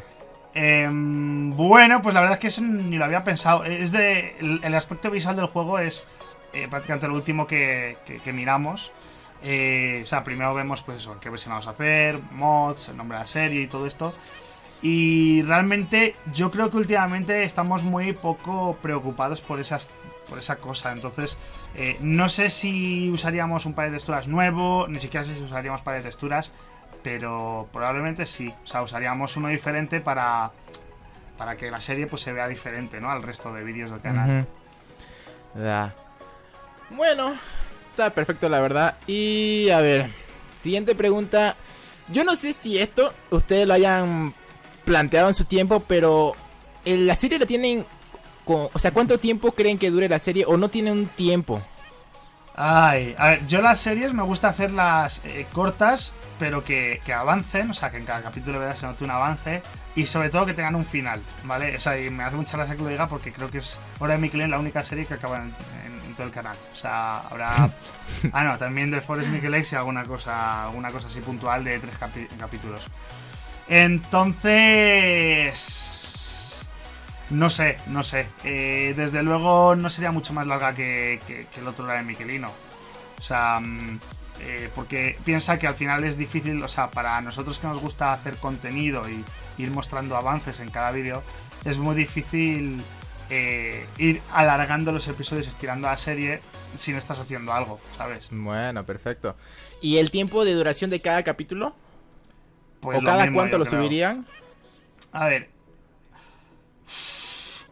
Em, 0.54 1.56
bueno, 1.58 2.02
pues 2.04 2.14
la 2.14 2.22
verdad 2.22 2.36
es 2.36 2.40
que 2.42 2.48
eso 2.48 2.62
ni 2.62 2.98
lo 2.98 3.06
había 3.06 3.24
pensado. 3.24 3.64
Es 3.64 3.92
de. 3.92 4.38
El, 4.40 4.60
el 4.64 4.76
aspecto 4.76 5.10
visual 5.10 5.36
del 5.36 5.48
juego 5.48 5.80
es 5.80 6.06
eh, 6.54 6.68
prácticamente 6.70 7.08
lo 7.08 7.16
último 7.16 7.48
que, 7.48 7.98
que- 8.06 8.20
que 8.20 8.34
miramos. 8.34 8.92
Eh, 9.42 10.02
o 10.04 10.06
sea, 10.06 10.24
primero 10.24 10.54
vemos, 10.54 10.84
pues 10.84 11.00
eso, 11.00 11.18
qué 11.20 11.30
versión 11.30 11.52
vamos 11.52 11.68
a 11.68 11.72
hacer, 11.72 12.20
mods, 12.32 12.90
el 12.90 12.98
nombre 12.98 13.18
de 13.18 13.24
la 13.24 13.28
serie 13.28 13.62
y 13.62 13.68
todo 13.68 13.86
esto. 13.88 14.14
Y 14.82 15.42
realmente 15.44 16.16
yo 16.34 16.52
creo 16.52 16.70
que 16.70 16.78
últimamente 16.78 17.44
estamos 17.44 17.84
muy 17.84 18.14
poco 18.14 18.78
preocupados 18.82 19.42
por 19.42 19.60
esas 19.60 19.90
por 20.28 20.40
esa 20.40 20.58
cosa. 20.58 20.92
Entonces, 20.92 21.38
eh, 21.76 21.98
no 22.02 22.30
sé 22.30 22.50
si 22.50 23.10
usaríamos 23.10 23.66
un 23.66 23.74
par 23.74 23.86
de 23.86 23.92
texturas 23.92 24.28
nuevo, 24.28 24.88
ni 24.88 25.00
siquiera 25.00 25.24
sé 25.24 25.36
si 25.36 25.42
usaríamos 25.42 25.82
par 25.82 25.96
de 25.96 26.02
texturas, 26.02 26.52
pero 27.02 27.68
probablemente 27.72 28.26
sí. 28.26 28.54
O 28.64 28.68
sea, 28.68 28.82
usaríamos 28.82 29.36
uno 29.38 29.50
diferente 29.50 30.00
para, 30.00 30.52
para 31.38 31.58
que 31.58 31.70
la 31.70 31.80
serie 31.80 32.08
pues 32.08 32.22
se 32.22 32.34
vea 32.34 32.48
diferente, 32.48 33.00
¿no? 33.00 33.10
Al 33.12 33.24
resto 33.24 33.54
de 33.54 33.64
vídeos 33.64 33.92
del 33.92 34.02
canal. 34.02 34.48
Bueno, 36.90 37.36
está 37.90 38.10
perfecto 38.10 38.50
la 38.50 38.60
verdad. 38.60 38.98
Y 39.08 39.70
a 39.70 39.82
ver, 39.82 40.10
siguiente 40.62 40.96
pregunta. 40.96 41.56
Yo 42.10 42.24
no 42.24 42.36
sé 42.36 42.54
si 42.54 42.78
esto 42.78 43.14
ustedes 43.30 43.66
lo 43.66 43.74
hayan 43.74 44.34
planteado 44.86 45.30
en 45.30 45.34
su 45.34 45.46
tiempo, 45.46 45.80
pero 45.82 46.36
la 46.86 47.16
serie 47.16 47.40
la 47.40 47.46
tienen... 47.46 47.86
o 48.46 48.80
sea, 48.80 48.92
¿cuánto 48.92 49.20
tiempo 49.20 49.52
creen 49.52 49.78
que 49.78 49.90
dure 49.90 50.10
la 50.10 50.20
serie 50.20 50.46
o 50.48 50.58
no 50.58 50.70
tiene 50.70 50.92
un 50.92 51.08
tiempo? 51.08 51.62
Ay, 52.56 53.16
a 53.18 53.30
ver, 53.30 53.48
yo 53.48 53.64
las 53.64 53.80
series 53.80 54.14
me 54.14 54.22
gusta 54.22 54.50
hacerlas 54.50 55.22
eh, 55.26 55.48
cortas, 55.52 56.14
pero 56.38 56.64
que, 56.64 57.02
avancen, 57.14 57.72
o 57.72 57.74
sea, 57.74 57.90
que 57.90 57.98
en 57.98 58.06
cada 58.06 58.22
capítulo 58.22 58.54
de 58.54 58.60
verdad 58.60 58.76
se 58.76 58.86
note 58.86 59.04
un 59.04 59.10
avance 59.10 59.64
y 59.96 60.06
sobre 60.06 60.30
todo 60.30 60.46
que 60.46 60.54
tengan 60.54 60.76
un 60.76 60.86
final, 60.86 61.20
¿vale? 61.46 61.76
O 61.76 61.80
sea, 61.80 62.00
y 62.00 62.12
me 62.12 62.24
hace 62.24 62.36
mucha 62.36 62.56
gracia 62.58 62.76
que 62.76 62.84
lo 62.84 62.90
diga 62.90 63.08
porque 63.08 63.32
creo 63.32 63.50
que 63.50 63.58
es 63.58 63.80
ahora 64.00 64.14
de 64.14 64.20
Michelin 64.20 64.52
la 64.52 64.60
única 64.60 64.84
serie 64.84 65.08
que 65.08 65.16
acaba 65.16 65.38
en, 65.38 65.52
todo 66.16 66.28
el 66.28 66.34
canal. 66.34 66.56
O 66.72 66.76
sea, 66.76 67.22
habrá. 67.22 67.72
ah, 68.34 68.44
no, 68.44 68.56
también 68.60 68.92
de 68.92 69.02
Forest 69.02 69.34
X 69.34 69.74
y 69.74 69.76
alguna 69.76 70.04
cosa, 70.04 70.66
alguna 70.66 70.92
cosa 70.92 71.08
así 71.08 71.22
puntual 71.22 71.64
de 71.64 71.80
tres 71.80 71.98
capítulos. 72.38 72.86
Entonces. 73.68 76.03
No 77.34 77.50
sé, 77.50 77.78
no 77.88 78.04
sé. 78.04 78.28
Eh, 78.44 78.94
desde 78.96 79.24
luego 79.24 79.76
no 79.76 79.90
sería 79.90 80.12
mucho 80.12 80.34
más 80.34 80.46
larga 80.46 80.76
que, 80.76 81.20
el 81.58 81.68
otro 81.68 81.86
lado 81.88 81.98
de 81.98 82.06
Miquelino. 82.06 82.52
O 83.18 83.22
sea, 83.22 83.60
mm, 83.60 84.00
eh, 84.42 84.70
porque 84.76 85.18
piensa 85.26 85.58
que 85.58 85.66
al 85.66 85.74
final 85.74 86.04
es 86.04 86.16
difícil, 86.16 86.62
o 86.62 86.68
sea, 86.68 86.92
para 86.92 87.20
nosotros 87.22 87.58
que 87.58 87.66
nos 87.66 87.80
gusta 87.80 88.14
hacer 88.14 88.36
contenido 88.38 89.10
y 89.10 89.26
ir 89.58 89.72
mostrando 89.72 90.16
avances 90.16 90.60
en 90.60 90.70
cada 90.70 90.92
vídeo, 90.92 91.24
es 91.66 91.80
muy 91.80 91.96
difícil 91.96 92.84
eh, 93.32 93.88
ir 93.98 94.22
alargando 94.32 94.92
los 94.92 95.08
episodios, 95.08 95.48
estirando 95.48 95.88
la 95.88 95.98
serie 95.98 96.40
si 96.76 96.92
no 96.92 97.00
estás 97.00 97.18
haciendo 97.18 97.52
algo, 97.52 97.80
¿sabes? 97.98 98.30
Bueno, 98.32 98.86
perfecto. 98.86 99.36
¿Y 99.82 99.98
el 99.98 100.12
tiempo 100.12 100.46
de 100.46 100.54
duración 100.54 100.92
de 100.92 101.02
cada 101.02 101.24
capítulo? 101.24 101.76
Pues 102.80 103.00
¿O 103.00 103.02
cada 103.02 103.32
cuánto 103.32 103.58
lo 103.58 103.66
subirían? 103.66 104.28
A 105.12 105.28
ver, 105.28 105.50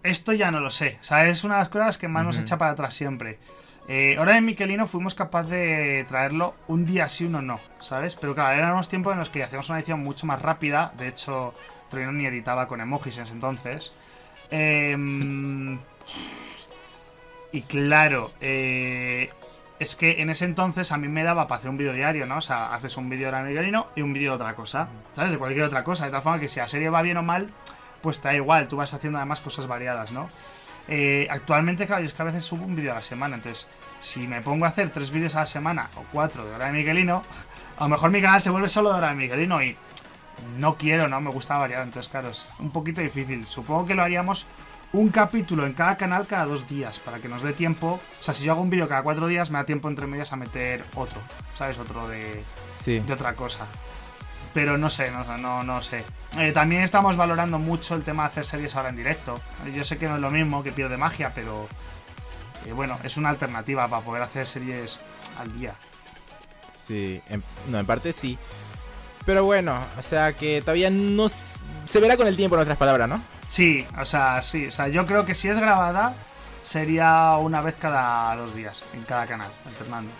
esto 0.03 0.33
ya 0.33 0.51
no 0.51 0.59
lo 0.59 0.69
sé. 0.69 0.97
O 1.01 1.03
sea, 1.03 1.27
es 1.27 1.43
una 1.43 1.55
de 1.55 1.61
las 1.61 1.69
cosas 1.69 1.97
que 1.97 2.07
más 2.07 2.23
nos 2.23 2.37
echa 2.37 2.57
para 2.57 2.71
atrás 2.71 2.93
siempre. 2.93 3.39
Eh, 3.87 4.15
ahora 4.17 4.37
en 4.37 4.45
Miquelino 4.45 4.87
fuimos 4.87 5.15
capaces 5.15 5.51
de 5.51 6.05
traerlo 6.07 6.55
un 6.67 6.85
día 6.85 7.09
sí, 7.09 7.25
uno 7.25 7.41
no, 7.41 7.59
¿sabes? 7.79 8.15
Pero 8.15 8.35
claro, 8.35 8.57
eran 8.57 8.73
unos 8.73 8.87
tiempos 8.87 9.13
en 9.13 9.19
los 9.19 9.29
que 9.29 9.43
hacíamos 9.43 9.69
una 9.69 9.79
edición 9.79 10.01
mucho 10.01 10.27
más 10.27 10.41
rápida. 10.41 10.93
De 10.97 11.07
hecho, 11.07 11.53
Troino 11.89 12.11
ni 12.11 12.25
editaba 12.25 12.67
con 12.67 12.79
emojis 12.79 13.17
en 13.17 13.23
ese 13.23 13.33
entonces. 13.33 13.93
Em, 14.49 15.79
y 17.51 17.61
claro, 17.63 18.31
eh, 18.39 19.29
es 19.79 19.95
que 19.95 20.21
en 20.21 20.29
ese 20.29 20.45
entonces 20.45 20.91
a 20.91 20.97
mí 20.97 21.07
me 21.07 21.23
daba 21.23 21.47
para 21.47 21.59
hacer 21.59 21.71
un 21.71 21.77
vídeo 21.77 21.93
diario, 21.93 22.25
¿no? 22.25 22.37
O 22.37 22.41
sea, 22.41 22.73
haces 22.73 22.95
un 22.97 23.09
vídeo 23.09 23.31
de 23.31 23.43
Miquelino 23.43 23.87
y 23.95 24.01
un 24.01 24.13
vídeo 24.13 24.31
de 24.31 24.35
otra 24.35 24.55
cosa, 24.55 24.87
¿sabes? 25.13 25.31
De 25.31 25.37
cualquier 25.37 25.65
otra 25.65 25.83
cosa. 25.83 26.05
De 26.05 26.11
tal 26.11 26.21
forma 26.21 26.39
que 26.39 26.47
si 26.47 26.59
la 26.59 26.67
serie 26.67 26.89
va 26.89 27.01
bien 27.01 27.17
o 27.17 27.23
mal, 27.23 27.49
pues 28.01 28.19
te 28.19 28.27
da 28.27 28.35
igual, 28.35 28.67
tú 28.67 28.77
vas 28.77 28.93
haciendo 28.93 29.17
además 29.17 29.39
cosas 29.39 29.67
variadas, 29.67 30.11
¿no? 30.11 30.29
Eh, 30.87 31.27
actualmente, 31.29 31.85
claro, 31.85 32.03
es 32.03 32.13
que 32.13 32.21
a 32.21 32.25
veces 32.25 32.43
subo 32.43 32.65
un 32.65 32.75
vídeo 32.75 32.91
a 32.91 32.95
la 32.95 33.01
semana, 33.01 33.35
entonces, 33.35 33.67
si 33.99 34.27
me 34.27 34.41
pongo 34.41 34.65
a 34.65 34.69
hacer 34.69 34.89
tres 34.89 35.11
vídeos 35.11 35.35
a 35.35 35.41
la 35.41 35.45
semana 35.45 35.89
o 35.95 36.03
cuatro 36.11 36.45
de 36.45 36.53
hora 36.53 36.65
de 36.67 36.73
Miguelino, 36.73 37.23
a 37.77 37.83
lo 37.83 37.89
mejor 37.89 38.11
mi 38.11 38.21
canal 38.21 38.41
se 38.41 38.49
vuelve 38.49 38.69
solo 38.69 38.89
de 38.89 38.97
hora 38.97 39.09
de 39.09 39.15
Miguelino 39.15 39.61
y 39.63 39.77
no 40.57 40.75
quiero, 40.75 41.07
¿no? 41.07 41.21
Me 41.21 41.29
gusta 41.29 41.57
variar, 41.57 41.83
entonces, 41.83 42.09
claro, 42.09 42.29
es 42.29 42.53
un 42.59 42.71
poquito 42.71 43.01
difícil. 43.01 43.45
Supongo 43.45 43.85
que 43.85 43.95
lo 43.95 44.03
haríamos 44.03 44.47
un 44.93 45.09
capítulo 45.09 45.65
en 45.65 45.73
cada 45.73 45.95
canal 45.97 46.27
cada 46.27 46.45
dos 46.45 46.67
días, 46.67 46.99
para 46.99 47.19
que 47.19 47.29
nos 47.29 47.43
dé 47.43 47.53
tiempo. 47.53 47.99
O 48.19 48.23
sea, 48.23 48.33
si 48.33 48.43
yo 48.43 48.51
hago 48.51 48.61
un 48.61 48.69
vídeo 48.69 48.87
cada 48.87 49.03
cuatro 49.03 49.27
días, 49.27 49.49
me 49.51 49.59
da 49.59 49.65
tiempo 49.65 49.87
entre 49.87 50.07
medias 50.07 50.33
a 50.33 50.35
meter 50.35 50.83
otro, 50.95 51.19
¿sabes? 51.57 51.77
Otro 51.77 52.07
de, 52.07 52.43
de 52.85 53.13
otra 53.13 53.33
cosa. 53.33 53.67
Pero 54.53 54.77
no 54.77 54.89
sé, 54.89 55.11
no, 55.11 55.37
no, 55.37 55.63
no 55.63 55.81
sé. 55.81 56.03
Eh, 56.37 56.51
también 56.51 56.81
estamos 56.81 57.15
valorando 57.15 57.57
mucho 57.57 57.95
el 57.95 58.03
tema 58.03 58.23
de 58.23 58.29
hacer 58.29 58.45
series 58.45 58.75
ahora 58.75 58.89
en 58.89 58.97
directo. 58.97 59.39
Yo 59.73 59.83
sé 59.83 59.97
que 59.97 60.07
no 60.07 60.15
es 60.15 60.21
lo 60.21 60.31
mismo, 60.31 60.63
que 60.63 60.71
pierde 60.71 60.97
magia, 60.97 61.31
pero 61.33 61.67
eh, 62.65 62.73
bueno, 62.73 62.99
es 63.03 63.17
una 63.17 63.29
alternativa 63.29 63.87
para 63.87 64.03
poder 64.03 64.23
hacer 64.23 64.45
series 64.45 64.99
al 65.39 65.57
día. 65.57 65.73
Sí, 66.87 67.21
no, 67.67 67.79
en 67.79 67.85
parte 67.85 68.11
sí. 68.11 68.37
Pero 69.25 69.45
bueno, 69.45 69.79
o 69.97 70.03
sea 70.03 70.33
que 70.33 70.61
todavía 70.61 70.89
no 70.89 71.29
se 71.29 71.99
verá 71.99 72.17
con 72.17 72.27
el 72.27 72.35
tiempo, 72.35 72.55
en 72.55 72.61
otras 72.61 72.77
palabras, 72.77 73.07
¿no? 73.07 73.21
Sí, 73.47 73.85
o 73.99 74.05
sea, 74.05 74.41
sí. 74.41 74.67
O 74.67 74.71
sea, 74.71 74.87
yo 74.87 75.05
creo 75.05 75.25
que 75.25 75.35
si 75.35 75.47
es 75.47 75.59
grabada, 75.59 76.13
sería 76.63 77.35
una 77.37 77.61
vez 77.61 77.75
cada 77.79 78.35
dos 78.35 78.55
días, 78.55 78.83
en 78.93 79.03
cada 79.03 79.27
canal, 79.27 79.51
alternando. 79.65 80.11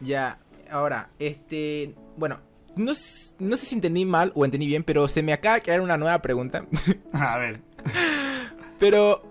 Ya, 0.00 0.36
ahora, 0.70 1.08
este. 1.18 1.94
Bueno, 2.16 2.38
no, 2.76 2.92
no 3.38 3.56
sé 3.56 3.66
si 3.66 3.74
entendí 3.74 4.04
mal 4.04 4.32
o 4.34 4.44
entendí 4.44 4.66
bien, 4.66 4.84
pero 4.84 5.08
se 5.08 5.22
me 5.22 5.32
acaba 5.32 5.56
de 5.56 5.62
quedar 5.62 5.80
una 5.80 5.96
nueva 5.96 6.20
pregunta. 6.20 6.64
A 7.12 7.38
ver. 7.38 7.60
Pero 8.78 9.22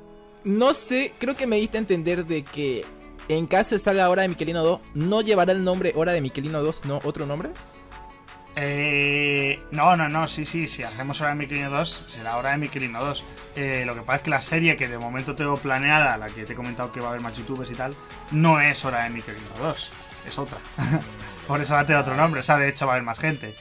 no 0.43 0.73
sé, 0.73 1.13
creo 1.19 1.35
que 1.35 1.47
me 1.47 1.57
diste 1.57 1.77
a 1.77 1.79
entender 1.79 2.25
de 2.25 2.43
que 2.43 2.85
en 3.29 3.47
caso 3.47 3.75
de 3.75 3.79
salga 3.79 4.09
Hora 4.09 4.23
de 4.23 4.29
Miquelino 4.29 4.63
2, 4.63 4.81
¿no 4.95 5.21
llevará 5.21 5.51
el 5.53 5.63
nombre 5.63 5.93
Hora 5.95 6.11
de 6.11 6.21
Miquelino 6.21 6.61
2, 6.61 6.85
no 6.85 6.99
otro 7.03 7.25
nombre? 7.25 7.49
Eh, 8.55 9.59
no, 9.71 9.95
no, 9.95 10.09
no, 10.09 10.27
sí, 10.27 10.45
sí, 10.45 10.67
si 10.67 10.83
hacemos 10.83 11.19
Hora 11.21 11.31
de 11.31 11.37
Miquelino 11.37 11.69
2, 11.69 12.05
será 12.09 12.37
Hora 12.37 12.51
de 12.51 12.57
Miquelino 12.57 13.03
2. 13.03 13.25
Eh, 13.55 13.83
lo 13.85 13.95
que 13.95 14.01
pasa 14.01 14.17
es 14.17 14.21
que 14.23 14.29
la 14.29 14.41
serie 14.41 14.75
que 14.75 14.87
de 14.87 14.97
momento 14.97 15.35
tengo 15.35 15.55
planeada, 15.57 16.17
la 16.17 16.27
que 16.27 16.43
te 16.43 16.53
he 16.53 16.55
comentado 16.55 16.91
que 16.91 16.99
va 16.99 17.07
a 17.07 17.09
haber 17.11 17.21
más 17.21 17.37
youtubers 17.37 17.71
y 17.71 17.75
tal, 17.75 17.95
no 18.31 18.59
es 18.59 18.83
Hora 18.85 19.05
de 19.05 19.09
Miquelino 19.09 19.49
2, 19.59 19.91
es 20.27 20.37
otra. 20.37 20.57
Por 21.47 21.61
eso 21.61 21.73
va 21.73 21.81
a 21.81 21.85
tener 21.85 22.01
otro 22.01 22.15
nombre, 22.15 22.39
o 22.39 22.43
sea, 22.43 22.57
de 22.57 22.69
hecho 22.69 22.85
va 22.85 22.93
a 22.93 22.95
haber 22.95 23.05
más 23.05 23.19
gente. 23.19 23.53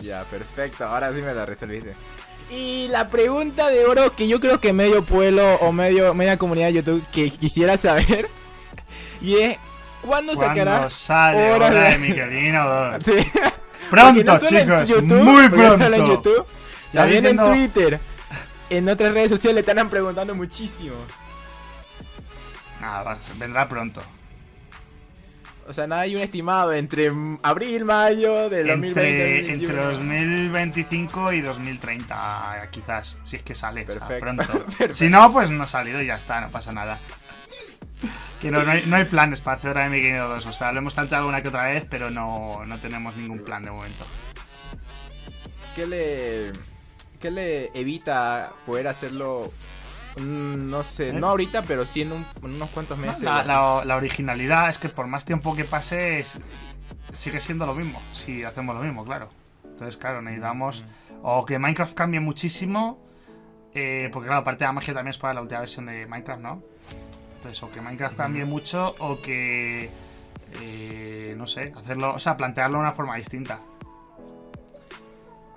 Ya, 0.00 0.22
perfecto, 0.24 0.84
ahora 0.84 1.12
sí 1.12 1.20
me 1.20 1.34
la 1.34 1.44
resolviste. 1.44 1.94
Y 2.50 2.88
la 2.88 3.08
pregunta 3.08 3.68
de 3.68 3.84
oro 3.84 4.14
que 4.14 4.26
yo 4.26 4.40
creo 4.40 4.60
que 4.60 4.72
medio 4.72 5.04
pueblo 5.04 5.56
o 5.56 5.72
medio 5.72 6.14
media 6.14 6.38
comunidad 6.38 6.68
de 6.68 6.74
YouTube 6.74 7.04
que 7.12 7.30
quisiera 7.30 7.76
saber 7.76 8.28
y 9.20 9.36
es 9.36 9.58
¿cuándo, 10.00 10.34
sacará 10.34 10.88
sale 10.88 11.52
hora 11.52 11.68
de, 11.68 11.98
Miguelino 11.98 12.64
Pronto, 13.90 14.38
chicos, 14.46 15.02
muy 15.02 15.48
pronto. 15.48 15.84
En 15.86 16.06
YouTube, 16.06 16.46
también 16.92 17.26
en 17.26 17.36
Twitter, 17.38 18.00
en 18.68 18.88
otras 18.88 19.12
redes 19.12 19.30
sociales 19.30 19.64
te 19.64 19.70
están 19.70 19.88
preguntando 19.88 20.34
muchísimo. 20.34 20.96
Nada, 22.80 23.18
vendrá 23.38 23.66
pronto. 23.66 24.02
O 25.68 25.72
sea, 25.74 25.86
nada 25.86 26.02
hay 26.02 26.16
un 26.16 26.22
estimado 26.22 26.72
entre 26.72 27.12
abril, 27.42 27.84
mayo 27.84 28.48
del 28.48 28.70
entre, 28.70 29.44
2020. 29.44 29.52
Entre 29.52 29.76
2025 29.76 31.32
y 31.34 31.40
2030, 31.42 32.68
quizás, 32.70 33.18
si 33.24 33.36
es 33.36 33.42
que 33.42 33.54
sale, 33.54 33.86
pronto. 34.18 34.64
Si 34.90 35.10
no, 35.10 35.30
pues 35.30 35.50
no 35.50 35.64
ha 35.64 35.66
salido 35.66 36.00
y 36.00 36.06
ya 36.06 36.14
está, 36.14 36.40
no 36.40 36.48
pasa 36.48 36.72
nada. 36.72 36.98
Que 38.40 38.50
no, 38.50 38.60
hay, 38.60 39.04
planes 39.04 39.42
para 39.42 39.58
hacer 39.58 39.68
ahora 39.68 39.84
de 39.84 39.90
Mickey 39.90 40.12
2. 40.12 40.46
O 40.46 40.52
sea, 40.54 40.72
lo 40.72 40.78
hemos 40.78 40.94
tratado 40.94 41.28
una 41.28 41.42
que 41.42 41.48
otra 41.48 41.66
vez, 41.66 41.84
pero 41.84 42.10
no, 42.10 42.64
no 42.64 42.78
tenemos 42.78 43.14
ningún 43.16 43.40
plan 43.40 43.62
de 43.62 43.70
momento. 43.70 44.06
¿Qué 45.76 45.86
le, 45.86 46.52
¿Qué 47.20 47.30
le 47.30 47.70
evita 47.74 48.52
poder 48.64 48.88
hacerlo 48.88 49.52
no 50.18 50.82
sé, 50.82 51.10
¿Eh? 51.10 51.12
no 51.12 51.28
ahorita, 51.28 51.62
pero 51.62 51.84
sí 51.84 52.02
en, 52.02 52.12
unos 52.42 52.70
cuantos 52.70 52.98
meses. 52.98 53.22
La, 53.22 53.96
originalidad 53.96 54.70
es 54.70 54.78
que 54.78 54.88
por 54.88 55.06
más 55.06 55.24
tiempo 55.24 55.54
que 55.54 55.64
pase, 55.64 56.24
sigue 57.12 57.40
siendo 57.40 57.66
lo 57.66 57.74
mismo. 57.74 58.00
Si 58.12 58.44
hacemos 58.44 58.74
lo 58.74 58.82
mismo, 58.82 59.04
claro. 59.04 59.30
Entonces, 59.64 59.96
claro, 59.96 60.22
necesitamos. 60.22 60.84
O 61.22 61.44
que 61.44 61.58
Minecraft 61.58 61.94
cambie 61.94 62.20
muchísimo. 62.20 62.98
Eh, 63.74 64.08
porque, 64.12 64.26
claro, 64.26 64.42
aparte 64.42 64.64
de 64.64 64.68
la 64.68 64.72
magia 64.72 64.94
también 64.94 65.10
es 65.10 65.18
para 65.18 65.34
la 65.34 65.42
última 65.42 65.60
versión 65.60 65.86
de 65.86 66.06
Minecraft, 66.06 66.42
¿no? 66.42 66.62
Entonces, 67.36 67.62
o 67.62 67.70
que 67.70 67.80
Minecraft 67.80 68.16
cambie 68.16 68.44
mucho, 68.44 68.94
o 68.98 69.20
que. 69.20 69.90
Eh, 70.62 71.34
no 71.36 71.46
sé, 71.46 71.72
hacerlo. 71.76 72.14
O 72.14 72.18
sea, 72.18 72.36
plantearlo 72.36 72.78
de 72.78 72.82
una 72.82 72.92
forma 72.92 73.16
distinta. 73.16 73.60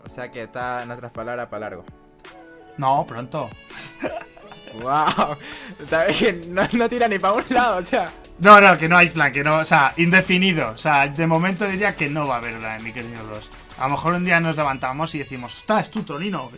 O 0.06 0.10
sea 0.10 0.30
que 0.30 0.44
está, 0.44 0.84
en 0.84 0.92
otras 0.92 1.12
palabras, 1.12 1.48
para 1.48 1.62
largo. 1.62 1.86
No, 2.78 3.06
pronto. 3.06 3.50
Wow, 4.74 5.38
que 6.20 6.34
no, 6.74 6.90
tira 6.90 7.08
ni 7.08 7.20
para 7.20 7.34
un 7.34 7.44
lado, 7.50 7.78
o 7.78 7.86
sea. 7.86 8.12
No, 8.40 8.60
no, 8.60 8.78
que 8.78 8.90
no 8.90 8.98
hay 8.98 9.10
plan, 9.10 9.32
que 9.32 9.44
no, 9.44 9.60
o 9.60 9.66
sea, 9.66 9.94
indefinido. 9.98 10.70
O 10.70 10.78
sea, 10.78 11.08
de 11.08 11.28
momento 11.28 11.66
diría 11.66 11.96
que 11.96 12.10
no 12.10 12.28
va 12.28 12.36
a 12.36 12.38
haber 12.40 12.54
la 12.60 12.74
de 12.74 12.80
Miquelino 12.80 13.24
2. 13.24 13.50
A 13.78 13.84
lo 13.84 13.92
mejor 13.92 14.14
un 14.14 14.26
día 14.26 14.40
nos 14.40 14.56
levantamos 14.56 15.14
y 15.16 15.20
decimos, 15.20 15.58
estás 15.58 15.92
tú, 15.92 16.04
Tonino. 16.04 16.50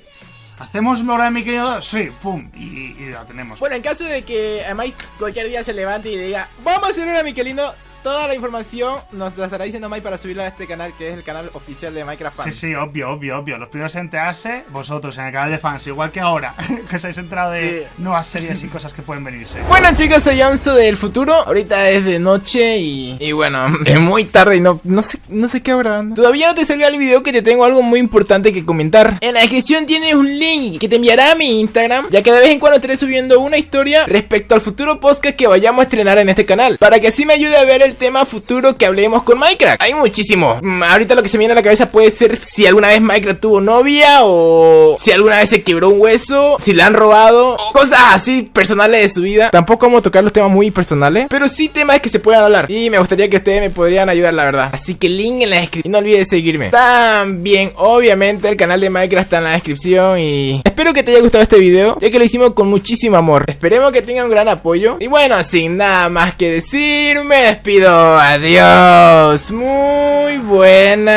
¿Hacemos 0.59 1.01
hora 1.01 1.25
de 1.25 1.31
Miquelino 1.31 1.71
2? 1.75 1.85
Sí, 1.85 2.09
pum, 2.21 2.49
y, 2.55 2.95
y 2.97 3.09
la 3.09 3.25
tenemos. 3.25 3.59
Bueno, 3.59 3.75
en 3.75 3.81
caso 3.81 4.05
de 4.05 4.21
que 4.21 4.61
además 4.63 4.89
cualquier 5.17 5.49
día 5.49 5.63
se 5.63 5.73
levante 5.73 6.09
y 6.09 6.17
diga, 6.17 6.47
vamos 6.63 6.89
a 6.89 6.91
hacer 6.91 7.07
una 7.07 7.23
Miquelino, 7.23 7.73
toda 8.03 8.27
la 8.27 8.35
información 8.35 8.95
nos 9.11 9.35
la 9.37 9.45
estará 9.45 9.65
diciendo 9.65 9.89
Mike 9.89 10.01
para 10.01 10.17
subirla 10.17 10.43
a 10.43 10.47
este 10.47 10.67
canal, 10.67 10.93
que 10.97 11.09
es 11.09 11.13
el 11.15 11.23
canal 11.23 11.49
oficial 11.53 11.93
de 11.93 12.03
Minecraft 12.05 12.37
Sí, 12.37 12.43
Fans. 12.43 12.55
sí, 12.55 12.75
obvio, 12.75 13.11
obvio, 13.11 13.39
obvio. 13.39 13.57
Los 13.57 13.69
primeros 13.69 13.95
en 13.95 14.01
enterarse, 14.01 14.63
vosotros 14.69 15.17
en 15.17 15.25
el 15.25 15.31
canal 15.33 15.51
de 15.51 15.57
fans, 15.57 15.87
igual 15.87 16.11
que 16.11 16.19
ahora, 16.19 16.53
que 16.89 16.95
os 16.95 17.03
habéis 17.03 17.17
enterado 17.17 17.51
de 17.51 17.63
Sí. 17.63 18.01
nuevas 18.03 18.27
series 18.27 18.63
y 18.63 18.67
cosas 18.67 18.93
que 18.93 19.01
pueden 19.01 19.23
venirse. 19.23 19.59
Bueno 19.69 19.89
chicos, 19.93 20.21
soy 20.23 20.37
Yamso 20.37 20.75
del 20.75 20.97
futuro. 20.97 21.33
Ahorita 21.33 21.89
es 21.89 22.03
de 22.05 22.19
noche 22.19 22.77
y, 22.77 23.17
y 23.19 23.31
bueno, 23.31 23.65
es 23.85 23.99
muy 23.99 24.25
tarde 24.25 24.57
y 24.57 24.59
no, 24.61 24.79
no 24.83 25.01
sé, 25.01 25.19
no 25.29 25.47
sé 25.47 25.61
qué 25.61 25.71
habrá. 25.71 26.03
Todavía 26.13 26.47
no 26.49 26.55
te 26.55 26.65
salió 26.65 26.87
el 26.87 26.97
video 26.97 27.23
que 27.23 27.31
te 27.31 27.41
tengo 27.41 27.63
algo 27.65 27.81
muy 27.81 27.99
importante 27.99 28.51
que 28.53 28.65
comentar. 28.65 29.17
En 29.21 29.33
la 29.33 29.41
descripción 29.41 29.85
tienes 29.85 30.13
un 30.15 30.37
link 30.39 30.79
que 30.79 30.89
te 30.89 30.97
enviará 30.97 31.31
a 31.31 31.35
mi 31.35 31.59
Instagram, 31.61 32.07
ya 32.09 32.21
que 32.21 32.31
de 32.31 32.39
vez 32.39 32.49
en 32.49 32.59
cuando 32.59 32.75
estaré 32.77 32.97
subiendo 32.97 33.39
una 33.39 33.57
historia 33.57 34.05
respecto 34.05 34.55
al 34.55 34.61
futuro 34.61 34.99
podcast 34.99 35.35
que 35.35 35.47
vayamos 35.47 35.79
a 35.79 35.83
estrenar 35.83 36.17
en 36.17 36.29
este 36.29 36.45
canal, 36.45 36.77
para 36.77 36.99
que 36.99 37.07
así 37.07 37.25
me 37.25 37.33
ayude 37.33 37.55
a 37.57 37.63
ver 37.63 37.81
el 37.81 37.92
tema 37.93 38.25
futuro 38.25 38.77
que 38.77 38.85
hablemos 38.85 39.23
con 39.23 39.39
Minecraft. 39.39 39.81
Hay 39.81 39.93
muchísimo. 39.93 40.59
Mm, 40.61 40.83
Ahorita 40.83 41.15
lo 41.15 41.23
que 41.23 41.29
se 41.29 41.37
me 41.37 41.43
viene 41.43 41.53
a 41.53 41.55
la 41.55 41.61
cabeza 41.63 41.91
puede 41.91 42.11
ser 42.11 42.37
si 42.37 42.65
alguna 42.65 42.89
vez 42.89 43.01
Minecraft 43.01 43.39
tuvo 43.39 43.61
novia 43.61 44.19
o 44.21 44.97
si 44.99 45.11
alguna 45.11 45.37
vez 45.37 45.49
se 45.49 45.63
quebró 45.63 45.89
un 45.89 46.01
hueso, 46.01 46.57
si 46.61 46.73
le 46.73 46.83
han 46.83 46.93
robado, 46.93 47.55
o 47.55 47.73
cosas 47.73 47.99
así 48.13 48.43
personales 48.53 49.01
de 49.01 49.09
su 49.09 49.21
vida. 49.21 49.49
Tampoco 49.49 49.85
vamos 49.85 49.99
a 49.99 50.03
tocar 50.03 50.23
los 50.23 50.33
temas 50.33 50.51
muy 50.51 50.71
personales, 50.71 51.27
pero 51.29 51.47
sí 51.47 51.69
temas 51.69 51.99
que 51.99 52.09
se 52.09 52.19
puedan 52.19 52.43
hablar. 52.43 52.69
Y 52.69 52.89
me 52.89 52.99
gustaría 52.99 53.29
que 53.29 53.37
ustedes 53.37 53.61
me 53.61 53.69
podrían 53.69 54.09
ayudar, 54.09 54.33
la 54.33 54.45
verdad. 54.45 54.69
Así 54.71 54.95
que 54.95 55.09
link 55.09 55.41
en 55.43 55.49
la 55.49 55.57
descripción. 55.57 55.89
Y 55.89 55.91
no 55.91 55.97
olvides 55.99 56.27
seguirme. 56.27 56.69
También, 56.69 57.73
obviamente, 57.75 58.49
el 58.49 58.57
canal 58.57 58.81
de 58.81 58.89
Minecraft 58.89 59.25
está 59.25 59.37
en 59.37 59.43
la 59.43 59.51
descripción. 59.51 60.19
Y 60.19 60.61
espero 60.63 60.93
que 60.93 61.03
te 61.03 61.11
haya 61.11 61.21
gustado 61.21 61.43
este 61.43 61.57
video, 61.57 61.97
ya 61.99 62.09
que 62.09 62.19
lo 62.19 62.25
hicimos 62.25 62.53
con 62.53 62.67
muchísimo 62.67 63.17
amor. 63.17 63.45
Esperemos 63.47 63.91
que 63.91 64.01
tenga 64.01 64.23
un 64.23 64.29
gran 64.29 64.47
apoyo. 64.47 64.97
Y 64.99 65.07
bueno, 65.07 65.41
sin 65.43 65.77
nada 65.77 66.09
más 66.09 66.35
que 66.35 66.51
decir, 66.51 67.23
me 67.23 67.49
despido. 67.83 68.17
Adiós. 68.17 69.51
Muy 69.51 70.37
buena. 70.39 71.13